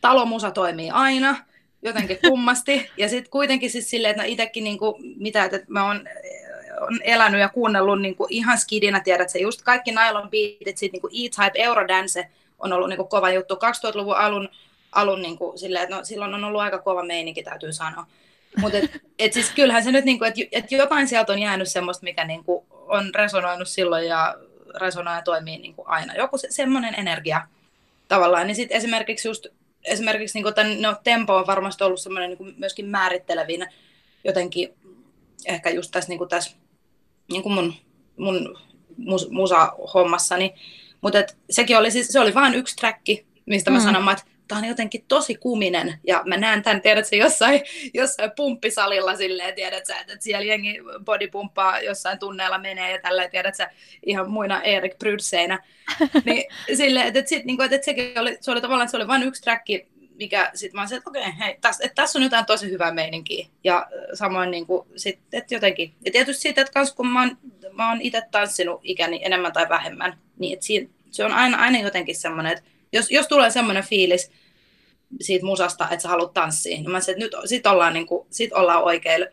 talomusa 0.00 0.50
toimii 0.50 0.90
aina, 0.90 1.36
jotenkin 1.82 2.18
kummasti. 2.28 2.90
Ja 2.96 3.08
sitten 3.08 3.30
kuitenkin 3.30 3.70
siis 3.70 3.90
silleen, 3.90 4.10
että 4.10 4.22
no 4.22 4.28
itsekin 4.28 4.64
niinku, 4.64 4.98
mitä, 5.16 5.44
että 5.44 5.64
mä 5.68 5.86
oon 5.86 6.08
on 6.80 6.98
elänyt 7.04 7.40
ja 7.40 7.48
kuunnellut 7.48 8.00
niinku 8.00 8.26
ihan 8.30 8.58
skidinä, 8.58 9.00
tiedät 9.00 9.30
se 9.30 9.38
just 9.38 9.62
kaikki 9.62 9.90
nylon 9.90 10.30
beatit, 10.30 10.78
sit 10.78 10.92
niinku 10.92 11.08
E-Type, 11.08 11.62
Eurodance 11.62 12.28
on 12.58 12.72
ollut 12.72 12.88
niinku 12.88 13.04
kova 13.04 13.32
juttu. 13.32 13.54
2000-luvun 13.54 14.16
alun, 14.16 14.48
alun 14.96 15.22
niinku, 15.22 15.52
silleen, 15.56 15.84
että 15.84 15.96
no, 15.96 16.04
silloin 16.04 16.34
on 16.34 16.44
ollut 16.44 16.60
aika 16.60 16.78
kova 16.78 17.02
meininki, 17.02 17.42
täytyy 17.42 17.72
sanoa. 17.72 18.06
Mutta 18.56 18.78
et, 18.78 18.90
et 19.18 19.32
siis 19.32 19.50
kyllähän 19.50 19.84
se 19.84 19.92
nyt, 19.92 20.04
niinku, 20.04 20.24
että 20.24 20.40
et 20.52 20.72
jotain 20.72 21.08
sieltä 21.08 21.32
on 21.32 21.38
jäänyt 21.38 21.68
semmoista, 21.68 22.04
mikä 22.04 22.24
niinku 22.24 22.66
on 22.70 23.14
resonoinut 23.14 23.68
silloin 23.68 24.06
ja 24.06 24.34
resonoi 24.80 25.14
ja 25.14 25.22
toimii 25.22 25.58
niinku 25.58 25.84
aina. 25.86 26.14
Joku 26.14 26.38
se, 26.38 26.46
semmoinen 26.50 26.94
energia 26.94 27.42
tavallaan. 28.08 28.46
Niin 28.46 28.56
sitten 28.56 28.76
esimerkiksi 28.76 29.28
just 29.28 29.46
esimerkiksi 29.84 30.42
niin 30.42 30.54
tämän, 30.54 30.82
no, 30.82 30.96
tempo 31.04 31.36
on 31.36 31.46
varmasti 31.46 31.84
ollut 31.84 32.00
semmoinen 32.00 32.30
niin 32.30 32.54
myöskin 32.58 32.86
määrittelevin 32.86 33.66
jotenkin 34.24 34.74
ehkä 35.46 35.70
just 35.70 35.90
tässä, 35.90 36.08
niin 36.08 36.18
kuin 36.18 36.30
tässä 36.30 36.56
niin 37.30 37.42
kuin 37.42 37.52
mun, 37.52 37.74
mun 38.16 38.58
mus, 38.96 39.30
musa-hommassani. 39.30 40.54
Mutta 41.00 41.18
sekin 41.50 41.78
oli, 41.78 41.90
siis, 41.90 42.08
se 42.08 42.20
oli 42.20 42.34
vain 42.34 42.54
yksi 42.54 42.76
träkki, 42.76 43.26
mistä 43.46 43.70
mä 43.70 43.78
mm. 43.78 43.84
sanon, 43.84 44.12
että 44.12 44.24
tämä 44.48 44.58
on 44.58 44.68
jotenkin 44.68 45.04
tosi 45.08 45.34
kuminen, 45.34 45.98
ja 46.06 46.22
mä 46.26 46.36
näen 46.36 46.62
tämän, 46.62 46.82
tiedätkö, 46.82 47.16
jossain, 47.16 47.60
jossain 47.94 48.30
pumppisalilla 48.36 49.16
silleen, 49.16 49.54
tiedätkö, 49.54 49.94
että 50.00 50.16
siellä 50.20 50.44
jengi 50.44 50.78
bodypumppaa 51.04 51.80
jossain 51.80 52.18
tunneilla 52.18 52.58
menee, 52.58 52.92
ja 52.92 53.02
tällä 53.02 53.28
tiedätkö, 53.28 53.66
ihan 54.06 54.30
muina 54.30 54.62
Erik 54.62 54.98
Brydseinä, 54.98 55.58
niin 56.24 56.44
silleen, 56.76 57.06
että, 57.06 57.18
että, 57.18 57.28
sit, 57.28 57.44
niin 57.44 57.56
kuin, 57.56 57.64
että, 57.64 57.76
että 57.76 57.84
sekin 57.84 58.20
oli, 58.20 58.38
se 58.40 58.50
oli 58.50 58.60
tavallaan, 58.60 58.88
se 58.88 58.96
oli 58.96 59.06
vain 59.06 59.22
yksi 59.22 59.42
träkki, 59.42 59.88
mikä 60.14 60.50
sitten 60.54 60.80
mä 60.80 60.86
sanoin, 60.86 60.98
että 60.98 61.10
okei, 61.10 61.22
okay, 61.22 61.32
hei, 61.38 61.58
tässä, 61.60 61.84
että 61.84 62.02
tässä 62.02 62.18
on 62.18 62.22
jotain 62.22 62.46
tosi 62.46 62.70
hyvää 62.70 62.92
meininkiä. 62.92 63.46
Ja 63.64 63.86
samoin 64.14 64.50
niin 64.50 64.66
kuin, 64.66 64.88
sit, 64.96 65.18
että 65.32 65.54
jotenkin, 65.54 65.94
ja 66.04 66.12
tietysti 66.12 66.42
siitä, 66.42 66.60
että 66.60 66.72
kans, 66.72 66.92
kun 66.92 67.08
mä 67.08 67.20
oon, 67.20 67.38
mä 67.72 67.88
oon 67.88 68.00
itse 68.00 68.22
tanssinut 68.30 68.80
ikäni 68.82 69.20
enemmän 69.24 69.52
tai 69.52 69.68
vähemmän, 69.68 70.18
niin 70.38 70.52
että 70.52 70.66
siinä, 70.66 70.88
se 71.10 71.24
on 71.24 71.32
aina, 71.32 71.58
aina 71.58 71.78
jotenkin 71.78 72.16
semmoinen, 72.16 72.52
että 72.52 72.70
jos, 72.92 73.10
jos 73.10 73.28
tulee 73.28 73.50
semmoinen 73.50 73.84
fiilis 73.84 74.30
siitä 75.20 75.46
musasta, 75.46 75.84
että 75.90 76.02
sä 76.02 76.08
haluat 76.08 76.34
tanssia, 76.34 76.76
niin 76.76 76.90
mä 76.90 77.00
sanoin, 77.00 77.22
että 77.22 77.36
nyt 77.38 77.48
sit 77.48 77.66
ollaan, 77.66 77.94
niin 77.94 78.06
kuin, 78.06 78.26
sit 78.30 78.52
ollaan 78.52 78.82
oikeilla, 78.82 79.26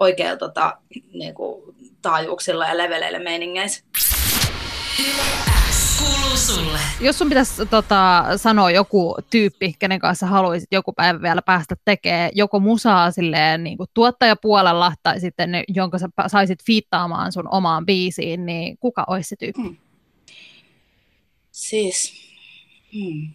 oikeilla 0.00 0.36
tota, 0.36 0.78
niin 1.12 1.34
kuin, 1.34 1.76
taajuuksilla 2.02 2.66
ja 2.66 2.76
leveleillä 2.76 3.18
meiningeissä. 3.18 3.84
Jos 7.00 7.18
sun 7.18 7.28
pitäisi 7.28 7.66
tota, 7.66 8.24
sanoa 8.36 8.70
joku 8.70 9.16
tyyppi, 9.30 9.72
kenen 9.78 9.98
kanssa 9.98 10.26
haluaisit 10.26 10.68
joku 10.72 10.92
päivä 10.92 11.22
vielä 11.22 11.42
päästä 11.42 11.76
tekemään 11.84 12.30
joko 12.34 12.60
musaa 12.60 13.10
silleen, 13.10 13.64
niin 13.64 13.76
kuin 13.76 13.88
tuottajapuolella 13.94 14.92
tai 15.02 15.20
sitten 15.20 15.50
jonka 15.68 15.98
sä 15.98 16.08
saisit 16.26 16.64
fiittaamaan 16.66 17.32
sun 17.32 17.48
omaan 17.50 17.86
biisiin, 17.86 18.46
niin 18.46 18.78
kuka 18.78 19.04
olisi 19.06 19.28
se 19.28 19.36
tyyppi? 19.36 19.62
Hmm. 19.62 19.76
Siis, 21.50 22.27
Hmm. 22.94 23.34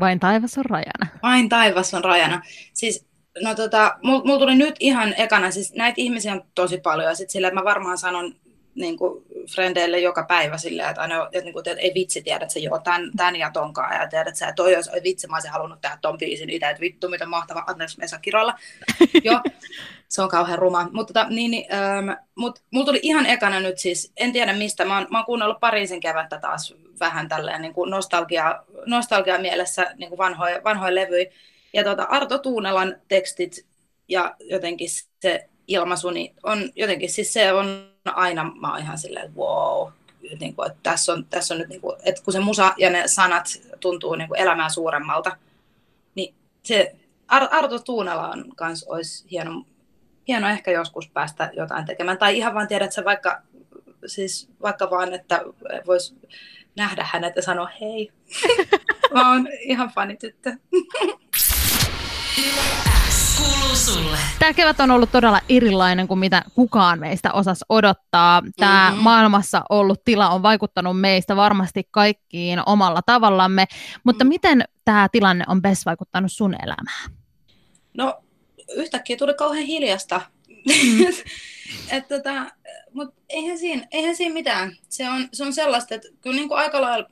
Vain 0.00 0.20
taivas 0.20 0.58
on 0.58 0.64
rajana. 0.64 1.06
Vain 1.22 1.48
taivas 1.48 1.94
on 1.94 2.04
rajana. 2.04 2.42
Siis, 2.72 3.06
no 3.42 3.54
tota, 3.54 3.98
mulla 4.02 4.24
mul 4.24 4.38
tuli 4.38 4.54
nyt 4.54 4.76
ihan 4.80 5.14
ekana, 5.16 5.50
siis 5.50 5.74
näitä 5.74 5.94
ihmisiä 5.96 6.32
on 6.32 6.42
tosi 6.54 6.78
paljon, 6.78 7.08
ja 7.08 7.14
sitten 7.14 7.32
sillä, 7.32 7.48
että 7.48 7.60
mä 7.60 7.64
varmaan 7.64 7.98
sanon 7.98 8.34
niin 8.76 8.96
kuin 8.96 9.24
frendeille 9.54 9.98
joka 9.98 10.22
päivä 10.22 10.58
silleen, 10.58 10.88
että, 10.88 11.02
aina, 11.02 11.24
että, 11.32 11.40
niin 11.44 11.52
kuin, 11.52 11.68
että 11.68 11.82
ei 11.82 11.92
vitsi, 11.94 12.22
tiedät 12.22 12.50
sä, 12.50 12.58
joo, 12.58 12.78
tämän, 12.78 13.10
tämän 13.16 13.36
ja 13.36 13.50
tonkaan, 13.50 14.00
ja 14.00 14.08
tiedät 14.08 14.36
sä, 14.36 14.52
toi 14.52 14.76
olisi, 14.76 14.90
vitsi, 15.04 15.26
mä 15.26 15.36
olisin 15.36 15.50
halunnut 15.50 15.80
tehdä 15.80 15.98
ton 16.00 16.18
biisin 16.18 16.50
itse, 16.50 16.70
että 16.70 16.80
vittu, 16.80 17.08
mitä 17.08 17.26
mahtava, 17.26 17.64
anteeksi, 17.66 17.98
Mesa 17.98 18.18
Kirolla. 18.18 18.54
joo, 19.24 19.40
se 20.08 20.22
on 20.22 20.28
kauhean 20.28 20.58
ruma. 20.58 20.88
Mutta 20.92 21.14
tota, 21.14 21.26
niin, 21.28 21.50
niin, 21.50 21.74
ähm, 21.74 22.08
mut, 22.34 22.62
mulla 22.70 22.86
tuli 22.86 23.00
ihan 23.02 23.26
ekana 23.26 23.60
nyt 23.60 23.78
siis, 23.78 24.12
en 24.16 24.32
tiedä 24.32 24.52
mistä, 24.52 24.84
mä 24.84 24.98
oon, 24.98 25.06
mä 25.10 25.18
oon 25.18 25.26
kuunnellut 25.26 25.60
Pariisin 25.60 26.00
kevättä 26.00 26.38
taas 26.38 26.74
vähän 27.00 27.28
tälleen 27.28 27.62
niin 27.62 27.74
kuin 27.74 27.90
nostalgia, 27.90 28.62
nostalgia 28.86 29.38
mielessä 29.38 29.94
niin 29.98 30.08
kuin 30.08 30.18
vanhoja, 30.18 30.60
vanhoja 30.64 30.94
levyjä. 30.94 31.30
Ja 31.72 31.84
tota, 31.84 32.02
Arto 32.02 32.38
Tuunelan 32.38 32.96
tekstit 33.08 33.66
ja 34.08 34.34
jotenkin 34.40 34.88
se 35.22 35.48
ilmaisu, 35.66 36.10
niin 36.10 36.34
on 36.42 36.70
jotenkin, 36.76 37.10
siis 37.10 37.32
se 37.32 37.52
on 37.52 37.90
aina, 38.04 38.52
mä 38.60 38.70
oon 38.70 38.82
ihan 38.82 38.98
silleen, 38.98 39.34
wow, 39.36 39.88
niin 40.40 40.54
kuin, 40.54 40.70
että 40.70 40.78
tässä 40.82 41.12
on, 41.12 41.26
tässä 41.30 41.54
on 41.54 41.60
nyt, 41.60 41.68
niin 41.68 41.80
kuin, 41.80 41.96
että 42.04 42.22
kun 42.22 42.32
se 42.32 42.40
musa 42.40 42.74
ja 42.76 42.90
ne 42.90 43.02
sanat 43.08 43.46
tuntuu 43.80 44.14
niin 44.14 44.28
kuin 44.28 44.40
elämää 44.40 44.68
suuremmalta, 44.68 45.36
niin 46.14 46.34
se 46.62 46.94
Ar- 47.28 47.48
Arto 47.50 47.78
Tuunalaan 47.78 48.44
kanssa 48.56 48.86
olisi 48.88 49.26
hieno, 49.30 49.64
hieno 50.28 50.48
ehkä 50.48 50.70
joskus 50.70 51.08
päästä 51.08 51.50
jotain 51.56 51.84
tekemään. 51.84 52.18
Tai 52.18 52.36
ihan 52.36 52.54
vaan 52.54 52.68
tiedät, 52.68 52.88
että 52.88 53.04
vaikka, 53.04 53.42
siis 54.06 54.50
vaikka 54.62 54.90
vaan, 54.90 55.14
että 55.14 55.42
voisi 55.86 56.16
nähdä 56.76 57.06
hänet 57.12 57.36
ja 57.36 57.42
sanoa 57.42 57.70
hei. 57.80 58.12
Mä 59.14 59.32
oon 59.32 59.48
ihan 59.60 59.88
fanityttö. 59.88 60.52
Tämä 64.38 64.52
kevät 64.52 64.80
on 64.80 64.90
ollut 64.90 65.12
todella 65.12 65.40
erilainen 65.48 66.08
kuin 66.08 66.18
mitä 66.18 66.42
kukaan 66.54 66.98
meistä 66.98 67.32
osas 67.32 67.64
odottaa. 67.68 68.42
Tämä 68.56 68.88
mm-hmm. 68.90 69.02
maailmassa 69.02 69.62
ollut 69.68 70.04
tila 70.04 70.30
on 70.30 70.42
vaikuttanut 70.42 71.00
meistä 71.00 71.36
varmasti 71.36 71.88
kaikkiin 71.90 72.58
omalla 72.66 73.00
tavallamme, 73.06 73.66
mutta 74.04 74.24
mm. 74.24 74.28
miten 74.28 74.64
tämä 74.84 75.08
tilanne 75.12 75.44
on 75.48 75.62
best 75.62 75.86
vaikuttanut 75.86 76.32
sun 76.32 76.54
elämään? 76.54 77.10
No 77.96 78.22
yhtäkkiä 78.74 79.16
tuli 79.16 79.34
kauhean 79.34 79.66
hiljasta. 79.66 80.20
Mm. 80.48 81.06
Et 81.96 82.08
tota, 82.08 82.46
mutta 82.92 83.20
eihän 83.28 83.58
siinä, 83.58 83.86
eihän 83.90 84.16
siinä 84.16 84.34
mitään. 84.34 84.76
Se 84.88 85.10
on, 85.10 85.28
se 85.32 85.44
on 85.44 85.52
sellaista, 85.52 85.94
että 85.94 86.08
kyllä 86.20 86.36
niin 86.36 86.48
kuin 86.48 86.58
aika 86.58 86.80
lailla 86.80 87.08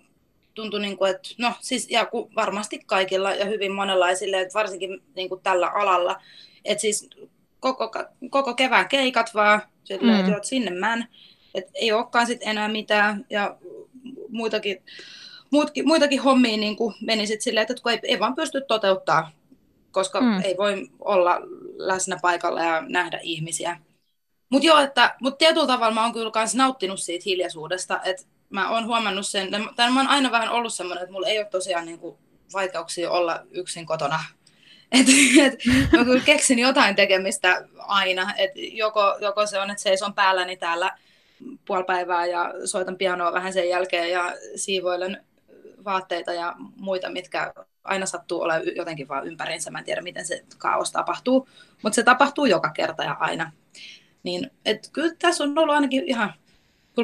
tuntui, 0.54 0.80
niin 0.80 0.96
kuin, 0.96 1.10
että 1.10 1.28
no 1.38 1.52
siis, 1.60 1.90
ja 1.90 2.08
varmasti 2.36 2.82
kaikilla 2.86 3.34
ja 3.34 3.44
hyvin 3.44 3.72
monenlaisille, 3.72 4.40
että 4.40 4.54
varsinkin 4.54 5.02
niin 5.16 5.28
kuin 5.28 5.40
tällä 5.40 5.68
alalla, 5.68 6.20
että 6.64 6.80
siis 6.80 7.08
koko, 7.60 7.90
koko 8.30 8.54
kevään 8.54 8.88
keikat 8.88 9.34
vaan, 9.34 9.62
silleen, 9.84 10.26
mm. 10.26 10.32
että 10.32 10.48
sinne 10.48 10.70
män. 10.70 11.08
et 11.54 11.70
ei 11.74 11.92
olekaan 11.92 12.26
sit 12.26 12.38
enää 12.42 12.68
mitään 12.68 13.26
ja 13.30 13.56
muitakin, 14.28 14.82
muutkin, 15.50 15.86
muitakin 15.86 16.20
hommia 16.22 16.56
niin 16.56 16.76
kuin 16.76 16.94
meni 17.00 17.26
sitten 17.26 17.42
silleen, 17.42 17.62
että 17.62 17.82
kun 17.82 17.92
ei, 17.92 17.98
ei 18.02 18.20
vaan 18.20 18.34
pysty 18.34 18.60
toteuttaa, 18.60 19.30
koska 19.94 20.20
mm. 20.20 20.40
ei 20.44 20.56
voi 20.56 20.86
olla 21.00 21.40
läsnä 21.76 22.18
paikalla 22.22 22.62
ja 22.62 22.82
nähdä 22.88 23.20
ihmisiä. 23.22 23.78
Mutta 24.48 24.66
joo, 24.66 24.78
että, 24.78 25.14
mut 25.20 25.38
tietyllä 25.38 25.66
tavalla 25.66 25.94
mä 25.94 26.02
oon 26.02 26.12
kyllä 26.12 26.30
kans 26.30 26.54
nauttinut 26.54 27.00
siitä 27.00 27.22
hiljaisuudesta, 27.26 28.00
että 28.04 28.22
mä 28.50 28.70
oon 28.70 28.86
huomannut 28.86 29.26
sen, 29.26 29.48
tai 29.76 29.90
mä 29.90 30.00
oon 30.00 30.08
aina 30.08 30.30
vähän 30.30 30.48
ollut 30.48 30.74
semmoinen, 30.74 31.02
että 31.02 31.12
mulla 31.12 31.28
ei 31.28 31.38
ole 31.38 31.46
tosiaan 31.46 31.86
niinku 31.86 32.18
vaikeuksia 32.52 33.10
olla 33.10 33.42
yksin 33.50 33.86
kotona. 33.86 34.20
Et, 34.92 35.06
et, 35.46 35.60
mä 35.92 36.04
kyllä 36.04 36.24
keksin 36.24 36.58
jotain 36.58 36.96
tekemistä 36.96 37.68
aina, 37.78 38.34
että 38.36 38.60
joko, 38.60 39.16
joko 39.20 39.46
se 39.46 39.60
on, 39.60 39.70
että 39.70 39.82
seison 39.82 40.14
päälläni 40.14 40.56
täällä 40.56 40.98
puoli 41.66 41.84
päivää 41.84 42.26
ja 42.26 42.54
soitan 42.64 42.96
pianoa 42.96 43.32
vähän 43.32 43.52
sen 43.52 43.68
jälkeen 43.68 44.10
ja 44.10 44.32
siivoilen 44.56 45.24
vaatteita 45.84 46.32
ja 46.32 46.54
muita, 46.76 47.10
mitkä 47.10 47.54
aina 47.84 48.06
sattuu 48.06 48.40
olla 48.40 48.56
jotenkin 48.56 49.08
vaan 49.08 49.26
ympäriinsä. 49.26 49.70
Mä 49.70 49.78
en 49.78 49.84
tiedä, 49.84 50.02
miten 50.02 50.26
se 50.26 50.44
kaos 50.58 50.92
tapahtuu, 50.92 51.48
mutta 51.82 51.96
se 51.96 52.02
tapahtuu 52.02 52.46
joka 52.46 52.70
kerta 52.70 53.04
ja 53.04 53.16
aina. 53.20 53.52
Niin, 54.22 54.50
et 54.64 54.90
kyllä 54.92 55.14
tässä 55.18 55.44
on 55.44 55.58
ollut 55.58 55.74
ainakin 55.74 56.04
ihan 56.06 56.34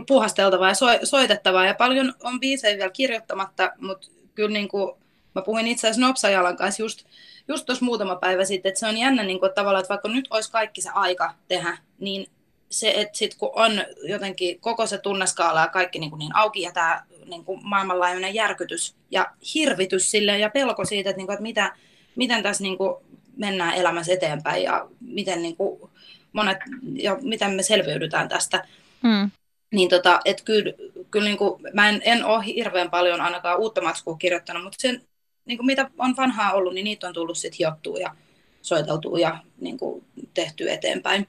puhasteltavaa 0.06 0.68
ja 0.68 0.74
so, 0.74 0.86
soitettavaa 1.04 1.66
ja 1.66 1.74
paljon 1.74 2.14
on 2.22 2.40
biisejä 2.40 2.78
vielä 2.78 2.90
kirjoittamatta, 2.90 3.72
mutta 3.78 4.08
kyllä 4.34 4.52
niin 4.52 4.68
kuin, 4.68 4.92
mä 5.34 5.42
puhuin 5.42 5.66
itse 5.66 5.88
asiassa 5.88 6.06
Nopsajalan 6.06 6.56
kanssa 6.56 6.82
just, 6.82 7.06
just 7.48 7.66
tuossa 7.66 7.84
muutama 7.84 8.16
päivä 8.16 8.44
sitten, 8.44 8.68
että 8.68 8.80
se 8.80 8.86
on 8.86 8.96
jännä 8.96 9.22
niin 9.22 9.40
kuin, 9.40 9.52
tavallaan, 9.54 9.80
että 9.80 9.94
vaikka 9.94 10.08
nyt 10.08 10.28
olisi 10.30 10.52
kaikki 10.52 10.80
se 10.80 10.90
aika 10.94 11.34
tehdä, 11.48 11.78
niin 11.98 12.26
se, 12.70 12.92
että 12.96 13.18
sit 13.18 13.34
kun 13.34 13.50
on 13.52 13.72
jotenkin 14.02 14.60
koko 14.60 14.86
se 14.86 14.98
tunneskaala 14.98 15.60
ja 15.60 15.68
kaikki 15.68 15.98
niin, 15.98 16.10
kuin 16.10 16.18
niin 16.18 16.36
auki 16.36 16.62
ja 16.62 16.72
tämä 16.72 17.02
niin 17.30 17.44
kuin 17.44 17.60
maailmanlaajuinen 17.62 18.34
järkytys 18.34 18.94
ja 19.10 19.26
hirvitys 19.54 20.10
sille 20.10 20.38
ja 20.38 20.50
pelko 20.50 20.84
siitä, 20.84 21.10
että, 21.10 21.18
niin 21.18 21.26
kuin, 21.26 21.34
että 21.34 21.42
mitä, 21.42 21.74
miten 22.16 22.42
tässä 22.42 22.62
niin 22.62 22.78
kuin 22.78 22.94
mennään 23.36 23.74
elämässä 23.74 24.12
eteenpäin 24.12 24.62
ja 24.62 24.88
miten 25.00 25.42
niin 25.42 25.56
kuin 25.56 25.90
monet, 26.32 26.58
ja 26.94 27.18
miten 27.22 27.50
me 27.50 27.62
selviydytään 27.62 28.28
tästä. 28.28 28.66
Mm. 29.02 29.30
Niin 29.72 29.88
tota, 29.88 30.20
et 30.24 30.42
kyllä, 30.42 30.72
kyllä 31.10 31.26
niin 31.26 31.38
kuin, 31.38 31.62
mä 31.72 31.88
en, 31.88 32.02
en 32.04 32.24
ole 32.24 32.44
hirveän 32.44 32.90
paljon 32.90 33.20
ainakaan 33.20 33.58
uutta 33.58 33.80
matskua 33.80 34.16
kirjoittanut, 34.16 34.62
mutta 34.62 34.80
sen, 34.80 35.02
niin 35.44 35.58
kuin 35.58 35.66
mitä 35.66 35.90
on 35.98 36.16
vanhaa 36.16 36.52
ollut, 36.52 36.74
niin 36.74 36.84
niitä 36.84 37.08
on 37.08 37.14
tullut 37.14 37.38
sitten 37.38 37.58
hiottua 37.58 37.98
ja 37.98 38.14
soiteltua 38.62 39.18
ja 39.18 39.38
niin 39.60 39.78
kuin, 39.78 40.04
tehty 40.34 40.70
eteenpäin. 40.70 41.28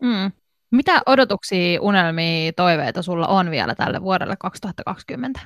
Mm. 0.00 0.32
Mitä 0.70 1.02
odotuksia, 1.06 1.82
unelmia, 1.82 2.52
toiveita 2.52 3.02
sulla 3.02 3.26
on 3.26 3.50
vielä 3.50 3.74
tälle 3.74 4.02
vuodelle 4.02 4.36
2020? 4.38 5.40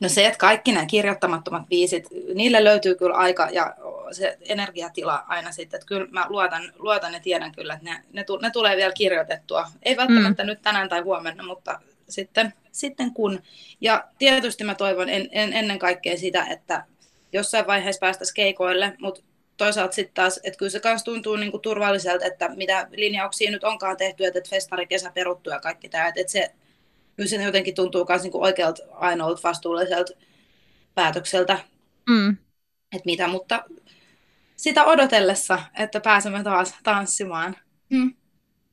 No 0.00 0.08
se, 0.08 0.26
että 0.26 0.38
kaikki 0.38 0.72
nämä 0.72 0.86
kirjoittamattomat 0.86 1.68
biisit, 1.68 2.08
niille 2.34 2.64
löytyy 2.64 2.94
kyllä 2.94 3.16
aika 3.16 3.48
ja 3.52 3.76
se 4.12 4.38
energiatila 4.40 5.24
aina 5.28 5.52
sitten, 5.52 5.78
että 5.78 5.86
kyllä 5.86 6.06
mä 6.10 6.26
luotan, 6.28 6.72
luotan 6.78 7.14
ja 7.14 7.20
tiedän 7.20 7.52
kyllä, 7.52 7.74
että 7.74 7.84
ne, 7.84 8.02
ne, 8.12 8.24
ne 8.42 8.50
tulee 8.50 8.76
vielä 8.76 8.92
kirjoitettua. 8.92 9.68
Ei 9.82 9.96
välttämättä 9.96 10.42
mm. 10.42 10.46
nyt 10.46 10.62
tänään 10.62 10.88
tai 10.88 11.00
huomenna, 11.00 11.42
mutta 11.42 11.80
sitten, 12.08 12.52
sitten 12.72 13.14
kun. 13.14 13.40
Ja 13.80 14.04
tietysti 14.18 14.64
mä 14.64 14.74
toivon 14.74 15.08
en, 15.08 15.28
en, 15.32 15.52
ennen 15.52 15.78
kaikkea 15.78 16.16
sitä, 16.16 16.46
että 16.50 16.84
jossain 17.32 17.66
vaiheessa 17.66 18.00
päästäisiin 18.00 18.34
keikoille, 18.34 18.94
mutta 19.00 19.20
toisaalta 19.56 19.94
sitten 19.94 20.14
taas, 20.14 20.40
että 20.42 20.58
kyllä 20.58 20.70
se 20.70 20.80
myös 20.84 21.04
tuntuu 21.04 21.36
niinku 21.36 21.58
turvalliselta, 21.58 22.24
että 22.24 22.48
mitä 22.56 22.88
linjauksia 22.90 23.50
nyt 23.50 23.64
onkaan 23.64 23.96
tehty, 23.96 24.24
että 24.24 24.40
festari 24.50 24.86
kesä 24.86 25.10
peruttu 25.14 25.50
ja 25.50 25.60
kaikki 25.60 25.88
tämä, 25.88 26.08
että, 26.08 26.20
että 26.20 26.32
se 26.32 26.50
kyllä 27.16 27.28
se 27.28 27.42
jotenkin 27.42 27.74
tuntuu 27.74 28.06
myös 28.08 28.22
niinku 28.22 28.42
oikealta 28.42 28.82
ainoalta 28.92 29.40
vastuulliselta 29.44 30.12
päätökseltä, 30.94 31.58
mm. 32.10 32.36
että 32.92 33.06
mitä, 33.06 33.28
mutta 33.28 33.64
sitä 34.56 34.84
odotellessa, 34.84 35.58
että 35.78 36.00
pääsemme 36.00 36.42
taas 36.42 36.74
tanssimaan. 36.82 37.56
Mm. 37.90 38.14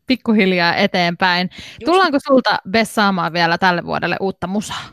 Pikkuhiljaa 0.08 0.76
eteenpäin. 0.76 1.50
Just. 1.52 1.86
Tullaanko 1.86 2.18
sulta 2.28 2.58
Bess 2.70 2.96
saamaan 2.96 3.34
vielä 3.34 3.58
tälle 3.58 3.86
vuodelle 3.86 4.18
uutta 4.20 4.48
musaa? 4.48 4.90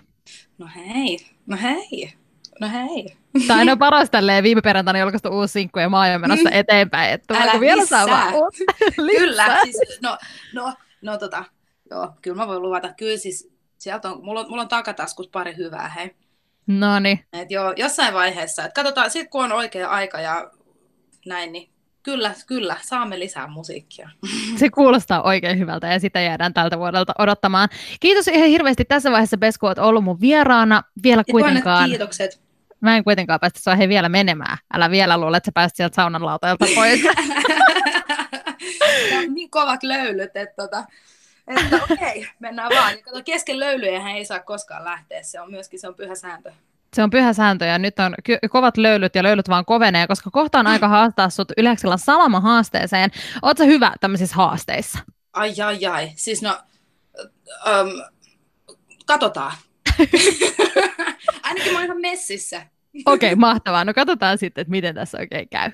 No 0.59 0.69
hei, 0.77 1.19
no 1.47 1.57
hei, 1.63 2.13
no 2.61 2.69
hei. 2.69 3.16
Tai 3.47 3.64
no 3.64 3.77
paras 3.77 4.11
tälleen 4.11 4.42
viime 4.42 4.61
perjantaina 4.61 4.99
julkaistu 5.01 5.29
uusi 5.29 5.53
sinkku 5.53 5.79
ja 5.79 5.88
maa 5.88 6.07
on 6.14 6.21
menossa 6.21 6.51
mm. 6.51 6.57
eteenpäin. 6.57 7.12
Että 7.12 7.35
Älä 7.35 7.61
vielä 7.61 7.87
saamaan 7.87 8.33
Kyllä, 9.19 9.59
siis, 9.64 9.99
no, 10.03 10.19
no, 10.55 10.73
no 11.03 11.19
tota, 11.19 11.45
joo, 11.90 12.12
kyllä 12.23 12.37
mä 12.37 12.47
voin 12.47 12.62
luvata. 12.62 12.92
Kyllä 12.92 13.16
siis 13.16 13.51
sieltä 13.79 14.11
on, 14.11 14.25
mulla 14.25 14.40
on, 14.40 14.47
mulla 14.49 14.62
on 14.62 14.69
takataskus 14.69 15.29
pari 15.29 15.57
hyvää, 15.57 15.88
hei. 15.88 16.14
No 16.66 16.99
niin. 16.99 17.21
joo, 17.49 17.73
jossain 17.77 18.14
vaiheessa. 18.14 18.64
Et 18.64 18.73
katsotaan, 18.75 19.11
sit 19.11 19.31
kun 19.31 19.45
on 19.45 19.53
oikea 19.53 19.88
aika 19.88 20.21
ja 20.21 20.51
näin, 21.27 21.53
niin 21.53 21.71
kyllä, 22.03 22.35
kyllä, 22.47 22.77
saamme 22.83 23.19
lisää 23.19 23.47
musiikkia. 23.47 24.11
Se 24.61 24.71
kuulostaa 24.71 25.23
oikein 25.23 25.59
hyvältä 25.59 25.87
ja 25.87 26.01
sitä 26.01 26.21
jäädään 26.21 26.55
tältä 26.55 26.79
vuodelta 26.79 27.12
odottamaan. 27.19 27.69
Kiitos 28.01 28.29
ihan 28.29 28.49
hirveästi 28.49 28.85
tässä 28.85 29.11
vaiheessa, 29.11 29.37
Besku, 29.37 29.66
olet 29.66 29.79
ollut 29.79 30.05
mun 30.05 30.21
vieraana. 30.21 30.83
Vielä 31.03 31.25
kuitenkaan... 31.31 31.88
Kiitokset. 31.88 32.46
Mä 32.81 32.97
en 32.97 33.05
kuitenkaan 33.05 33.41
päästä 33.41 33.61
sua 33.61 33.75
he 33.75 33.89
vielä 33.89 34.09
menemään. 34.09 34.59
Älä 34.75 34.91
vielä 34.91 35.19
luule, 35.19 35.37
että 35.37 35.49
sä 35.49 35.53
pääst 35.55 35.77
sieltä 35.77 35.95
saunan 35.95 36.27
lauteelta 36.27 36.67
pois. 36.75 37.01
on 39.19 39.35
niin 39.35 39.51
kovat 39.51 39.83
löylyt, 39.83 40.37
että, 40.37 40.62
tota, 40.62 40.85
että 41.47 41.77
okei, 41.77 41.97
okay, 41.97 42.25
mennään 42.39 42.71
vaan. 42.75 42.93
Ja 42.93 43.03
kato, 43.03 43.23
kesken 43.25 43.61
löylyjä 43.61 44.11
ei 44.11 44.25
saa 44.25 44.41
koskaan 44.41 44.85
lähteä. 44.85 45.23
Se 45.23 45.41
on 45.41 45.51
myöskin 45.51 45.81
se 45.81 45.89
on 45.89 45.95
pyhä 45.95 46.15
sääntö. 46.15 46.53
Se 46.95 47.03
on 47.03 47.11
pyhä 47.11 47.33
sääntö 47.33 47.65
ja 47.65 47.79
nyt 47.79 47.99
on 47.99 48.15
kovat 48.51 48.77
löylyt 48.77 49.15
ja 49.15 49.23
löylyt 49.23 49.49
vaan 49.49 49.65
kovenee, 49.65 50.07
koska 50.07 50.31
kohta 50.31 50.59
on 50.59 50.67
aika 50.67 50.89
haastaa 50.89 51.31
sut 51.31 51.53
Yleksellä 51.57 51.97
salama 51.97 52.41
haasteeseen. 52.41 53.11
Oletko 53.43 53.65
hyvä 53.65 53.93
tämmöisissä 54.01 54.37
haasteissa? 54.37 54.99
Ai 55.33 55.55
ai 55.65 55.87
ai, 55.87 56.11
siis 56.15 56.43
no, 56.43 56.59
um, 57.67 58.03
katsotaan. 59.07 59.53
Ainakin 61.43 61.73
mä 61.73 61.79
oon 61.79 61.85
ihan 61.85 62.01
messissä. 62.01 62.67
Okei, 63.07 63.33
okay, 63.33 63.35
mahtavaa. 63.41 63.85
No 63.85 63.95
katsotaan 63.95 64.39
sitten, 64.39 64.62
että 64.62 64.71
miten 64.71 64.95
tässä 64.95 65.19
oikein 65.19 65.49
käy 65.49 65.71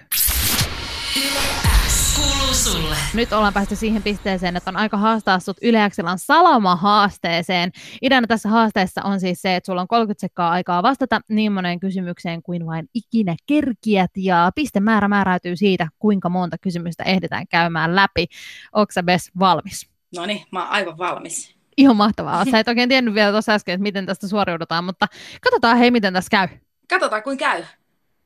sulle. 2.55 2.97
Nyt 3.15 3.33
ollaan 3.33 3.53
päästy 3.53 3.77
siihen 3.77 4.03
pisteeseen, 4.03 4.57
että 4.57 4.71
on 4.71 4.77
aika 4.77 4.97
haastaa 4.97 5.39
sut 5.39 5.57
Yleäksilän 5.63 6.19
salama-haasteeseen. 6.19 7.71
Ideana 8.03 8.27
tässä 8.27 8.49
haasteessa 8.49 9.03
on 9.05 9.21
siis 9.21 9.43
se, 9.43 9.57
että 9.57 9.67
sulla 9.67 9.81
on 9.81 9.89
30 9.89 10.21
sekkaa 10.21 10.51
aikaa 10.51 10.83
vastata 10.83 11.21
niin 11.29 11.53
moneen 11.53 11.81
kysymykseen 11.81 12.43
kuin 12.43 12.67
vain 12.67 12.89
ikinä 12.95 13.37
kerkiät, 13.47 14.11
ja 14.17 14.51
pistemäärä 14.55 15.09
määräytyy 15.09 15.57
siitä, 15.57 15.89
kuinka 15.99 16.29
monta 16.29 16.59
kysymystä 16.59 17.05
ehditään 17.05 17.49
käymään 17.49 17.97
läpi. 17.97 18.27
Onko 18.73 18.93
sä 18.93 19.03
Bess 19.03 19.31
valmis? 19.39 19.91
No 20.17 20.27
niin, 20.27 20.43
mä 20.51 20.63
oon 20.63 20.71
aivan 20.71 20.99
valmis. 20.99 21.62
Ihan 21.77 21.97
mahtavaa. 21.97 22.45
Sä 22.45 22.59
et 22.59 22.69
oikein 22.69 22.89
tiennyt 22.89 23.15
vielä 23.15 23.33
tuossa 23.33 23.53
äsken, 23.53 23.73
että 23.73 23.83
miten 23.83 24.07
tästä 24.07 24.29
suoriudutaan, 24.29 24.85
mutta 24.85 25.07
katsotaan 25.41 25.79
hei, 25.79 25.91
miten 25.91 26.13
tässä 26.13 26.31
käy. 26.31 26.49
Katsotaan, 26.89 27.23
kuin 27.23 27.39
käy. 27.39 27.65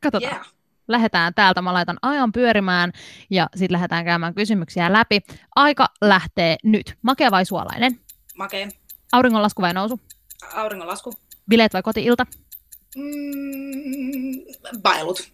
Katsotaan. 0.03 0.33
Yeah 0.33 0.57
lähdetään 0.89 1.35
täältä, 1.35 1.63
mä 1.63 1.73
laitan 1.73 1.99
ajan 2.03 2.33
pyörimään 2.33 2.93
ja 3.31 3.49
sitten 3.57 3.73
lähdetään 3.73 4.05
käymään 4.05 4.35
kysymyksiä 4.35 4.93
läpi. 4.93 5.21
Aika 5.57 5.89
lähtee 6.01 6.57
nyt. 6.65 6.95
Makea 7.03 7.31
vai 7.31 7.45
suolainen? 7.45 8.01
Makea. 8.37 8.69
Auringonlasku 9.13 9.63
vai 9.63 9.75
nousu? 9.75 10.01
Auringonlasku. 10.55 11.13
Bileet 11.49 11.73
vai 11.73 11.83
kotiilta? 11.83 12.27
Mm, 12.97 14.45
bailut. 14.83 15.31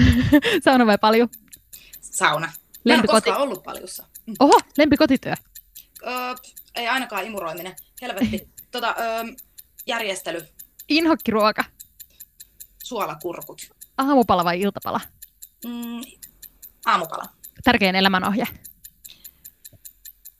Sauna 0.64 0.86
vai 0.86 0.98
paljon? 0.98 1.28
Sauna. 2.00 2.52
Mä 2.84 2.94
en 2.94 3.00
ole 3.00 3.06
koskaan 3.06 3.40
ollut 3.40 3.62
paljussa. 3.62 4.04
Oho, 4.40 4.60
lempikotityö? 4.78 5.34
Öö, 6.06 6.34
ei 6.74 6.88
ainakaan 6.88 7.24
imuroiminen. 7.24 7.76
Helvetti. 8.02 8.48
tota, 8.70 8.94
öö, 8.98 9.24
järjestely. 9.86 10.48
Inhokkiruoka. 10.88 11.64
Suolakurkut. 12.84 13.62
Aamupala 13.98 14.44
vai 14.44 14.60
iltapala? 14.60 15.00
Mm, 15.66 16.00
aamupala. 16.86 17.24
Tärkein 17.64 17.96
elämänohje? 17.96 18.44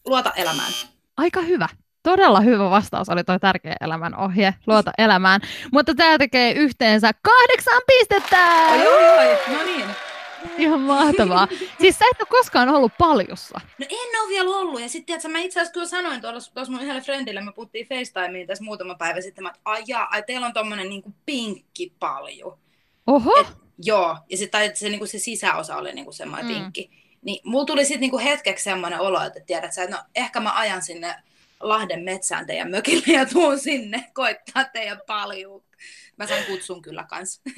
Luota 0.05 0.31
elämään. 0.35 0.71
Aika 1.17 1.41
hyvä. 1.41 1.67
Todella 2.03 2.41
hyvä 2.41 2.69
vastaus 2.69 3.09
oli 3.09 3.23
tuo 3.23 3.39
tärkeä 3.39 3.75
elämän 3.81 4.15
ohje, 4.15 4.53
luota 4.67 4.91
elämään. 4.97 5.41
Mutta 5.71 5.95
tämä 5.95 6.17
tekee 6.17 6.51
yhteensä 6.51 7.11
kahdeksan 7.21 7.81
pistettä! 7.87 8.67
Oi, 8.71 8.87
oi, 8.87 9.09
oi. 9.09 9.57
No 9.57 9.63
niin. 9.63 9.85
Ihan 10.57 10.79
mahtavaa. 10.79 11.47
Siis 11.81 11.99
sä 11.99 12.05
et 12.11 12.21
ole 12.21 12.27
koskaan 12.29 12.69
ollut 12.69 12.91
paljossa. 12.97 13.61
No 13.79 13.85
en 13.89 14.21
ole 14.21 14.29
vielä 14.29 14.49
ollut. 14.49 14.81
Ja 14.81 14.89
sitten 14.89 15.31
mä 15.31 15.39
itse 15.39 15.59
asiassa 15.59 15.73
kyllä 15.73 15.87
sanoin 15.87 16.21
tuossa 16.21 16.71
mun 16.71 16.81
yhdelle 16.81 17.01
friendille, 17.01 17.41
me 17.41 17.51
puhuttiin 17.53 17.87
FaceTimeen 17.87 18.47
tässä 18.47 18.63
muutama 18.63 18.95
päivä 18.95 19.21
sitten, 19.21 19.47
että 19.47 19.59
ai, 19.65 19.83
jaa, 19.87 20.07
ai 20.11 20.23
teillä 20.23 20.47
on 20.47 20.53
tommonen 20.53 20.89
niinku 20.89 21.13
pinkki 21.25 21.93
paljon. 21.99 22.57
Oho. 23.07 23.39
Et, 23.39 23.47
joo, 23.83 24.17
ja 24.29 24.37
se, 24.37 24.47
tai 24.47 24.71
se, 24.73 24.89
niinku 24.89 25.05
se 25.05 25.19
sisäosa 25.19 25.75
oli 25.75 25.93
niinku 25.93 26.11
semmoinen 26.11 26.47
mm. 26.47 26.53
pinkki. 26.53 26.89
Niin 27.21 27.41
mulla 27.43 27.65
tuli 27.65 27.85
sitten 27.85 28.01
niinku 28.01 28.17
hetkeksi 28.17 28.63
semmoinen 28.63 28.99
olo, 28.99 29.23
että 29.23 29.39
tiedät 29.39 29.73
sä, 29.73 29.83
että 29.83 29.95
no 29.95 30.03
ehkä 30.15 30.39
mä 30.39 30.53
ajan 30.53 30.81
sinne 30.81 31.15
Lahden 31.59 32.03
metsään 32.03 32.45
teidän 32.45 32.71
mökille 32.71 33.13
ja 33.13 33.25
tuun 33.25 33.59
sinne 33.59 34.11
koittaa 34.13 34.65
teidän 34.65 35.01
paljon. 35.07 35.63
Mä 36.17 36.27
sain 36.27 36.45
kutsun 36.45 36.81
kyllä 36.81 37.03
kans. 37.03 37.41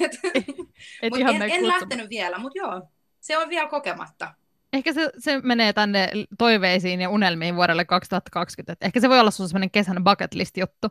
Et 1.02 1.10
mut 1.10 1.18
ihan 1.18 1.34
en, 1.34 1.50
en 1.50 1.68
lähtenyt 1.68 2.10
vielä, 2.10 2.38
mutta 2.38 2.58
joo, 2.58 2.82
se 3.20 3.38
on 3.38 3.48
vielä 3.48 3.68
kokematta. 3.68 4.34
Ehkä 4.72 4.92
se, 4.92 5.10
se 5.18 5.40
menee 5.40 5.72
tänne 5.72 6.10
toiveisiin 6.38 7.00
ja 7.00 7.10
unelmiin 7.10 7.56
vuodelle 7.56 7.84
2020. 7.84 8.72
Et 8.72 8.82
ehkä 8.82 9.00
se 9.00 9.08
voi 9.08 9.20
olla 9.20 9.30
sun 9.30 9.48
semmoinen 9.48 9.70
kesän 9.70 10.04
bucket 10.04 10.34
list 10.34 10.56
juttu. 10.56 10.88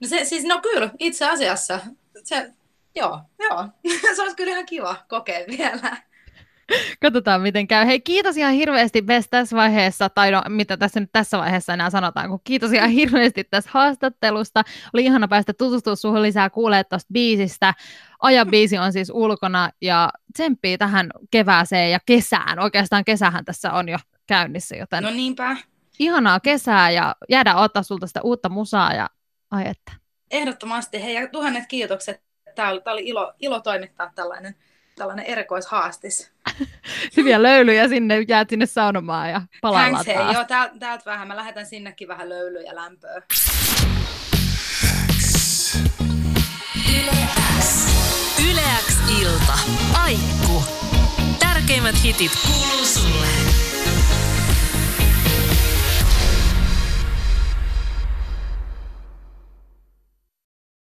No, 0.00 0.08
se, 0.08 0.24
siis, 0.24 0.44
no 0.44 0.60
kyllä, 0.60 0.90
itse 0.98 1.28
asiassa. 1.28 1.80
Se, 2.24 2.52
joo, 2.94 3.20
joo. 3.38 3.68
se 4.16 4.22
olisi 4.22 4.36
kyllä 4.36 4.52
ihan 4.52 4.66
kiva 4.66 4.96
kokea 5.08 5.40
vielä. 5.58 5.96
Katsotaan, 7.02 7.40
miten 7.40 7.66
käy. 7.66 7.86
Hei, 7.86 8.00
kiitos 8.00 8.36
ihan 8.36 8.52
hirveästi 8.52 9.06
Ves 9.06 9.28
tässä 9.28 9.56
vaiheessa, 9.56 10.08
tai 10.08 10.30
no, 10.30 10.42
mitä 10.48 10.76
tässä 10.76 11.00
nyt 11.00 11.10
tässä 11.12 11.38
vaiheessa 11.38 11.74
enää 11.74 11.90
sanotaan, 11.90 12.28
kun 12.28 12.40
kiitos 12.44 12.72
ihan 12.72 12.90
hirveästi 13.00 13.44
tästä 13.44 13.70
haastattelusta. 13.74 14.62
Oli 14.94 15.04
ihana 15.04 15.28
päästä 15.28 15.52
tutustua 15.52 15.96
suhun 15.96 16.22
lisää, 16.22 16.50
kuulee 16.50 16.84
tuosta 16.84 17.12
biisistä. 17.12 17.74
Aja 18.20 18.46
biisi 18.46 18.78
on 18.78 18.92
siis 18.92 19.10
ulkona 19.14 19.70
ja 19.80 20.10
tsemppii 20.32 20.78
tähän 20.78 21.10
kevääseen 21.30 21.90
ja 21.90 21.98
kesään. 22.06 22.58
Oikeastaan 22.58 23.04
kesähän 23.04 23.44
tässä 23.44 23.72
on 23.72 23.88
jo 23.88 23.98
käynnissä, 24.26 24.76
joten 24.76 25.02
No 25.02 25.10
niinpä. 25.10 25.56
ihanaa 25.98 26.40
kesää 26.40 26.90
ja 26.90 27.16
jäädä 27.28 27.54
ottaa 27.56 27.82
sulta 27.82 28.06
sitä 28.06 28.22
uutta 28.22 28.48
musaa 28.48 28.94
ja 28.94 29.10
ai 29.50 29.66
että. 29.68 29.92
Ehdottomasti. 30.30 31.02
Hei, 31.02 31.14
ja 31.14 31.28
tuhannet 31.28 31.64
kiitokset. 31.68 32.22
Tämä 32.54 32.70
oli, 32.70 32.80
tämä 32.80 32.92
oli 32.92 33.08
ilo, 33.08 33.32
ilo 33.38 33.60
toimittaa 33.60 34.12
tällainen, 34.14 34.54
tällainen 34.96 35.24
erikoishaastis. 35.24 36.32
Hyviä 37.16 37.42
löylyjä 37.42 37.88
sinne, 37.88 38.20
jäät 38.28 38.50
sinne 38.50 38.66
saunomaan 38.66 39.30
ja 39.30 39.42
palaillaan 39.60 40.04
Thanks, 40.04 40.24
hei. 40.24 40.34
Joo, 40.34 40.44
täältä 40.44 40.74
täältä 40.78 41.04
vähän. 41.04 41.28
Mä 41.28 41.36
lähetän 41.36 41.66
sinnekin 41.66 42.08
vähän 42.08 42.28
löylyä 42.28 42.62
ja 42.62 42.74
lämpöä. 42.74 43.22
Yleäks 48.50 48.98
ilta. 49.20 49.58
Aikku. 50.02 50.64
Tärkeimmät 51.38 52.02
hitit 52.02 52.32
kuuluu 52.46 52.84
sulle. 52.84 53.65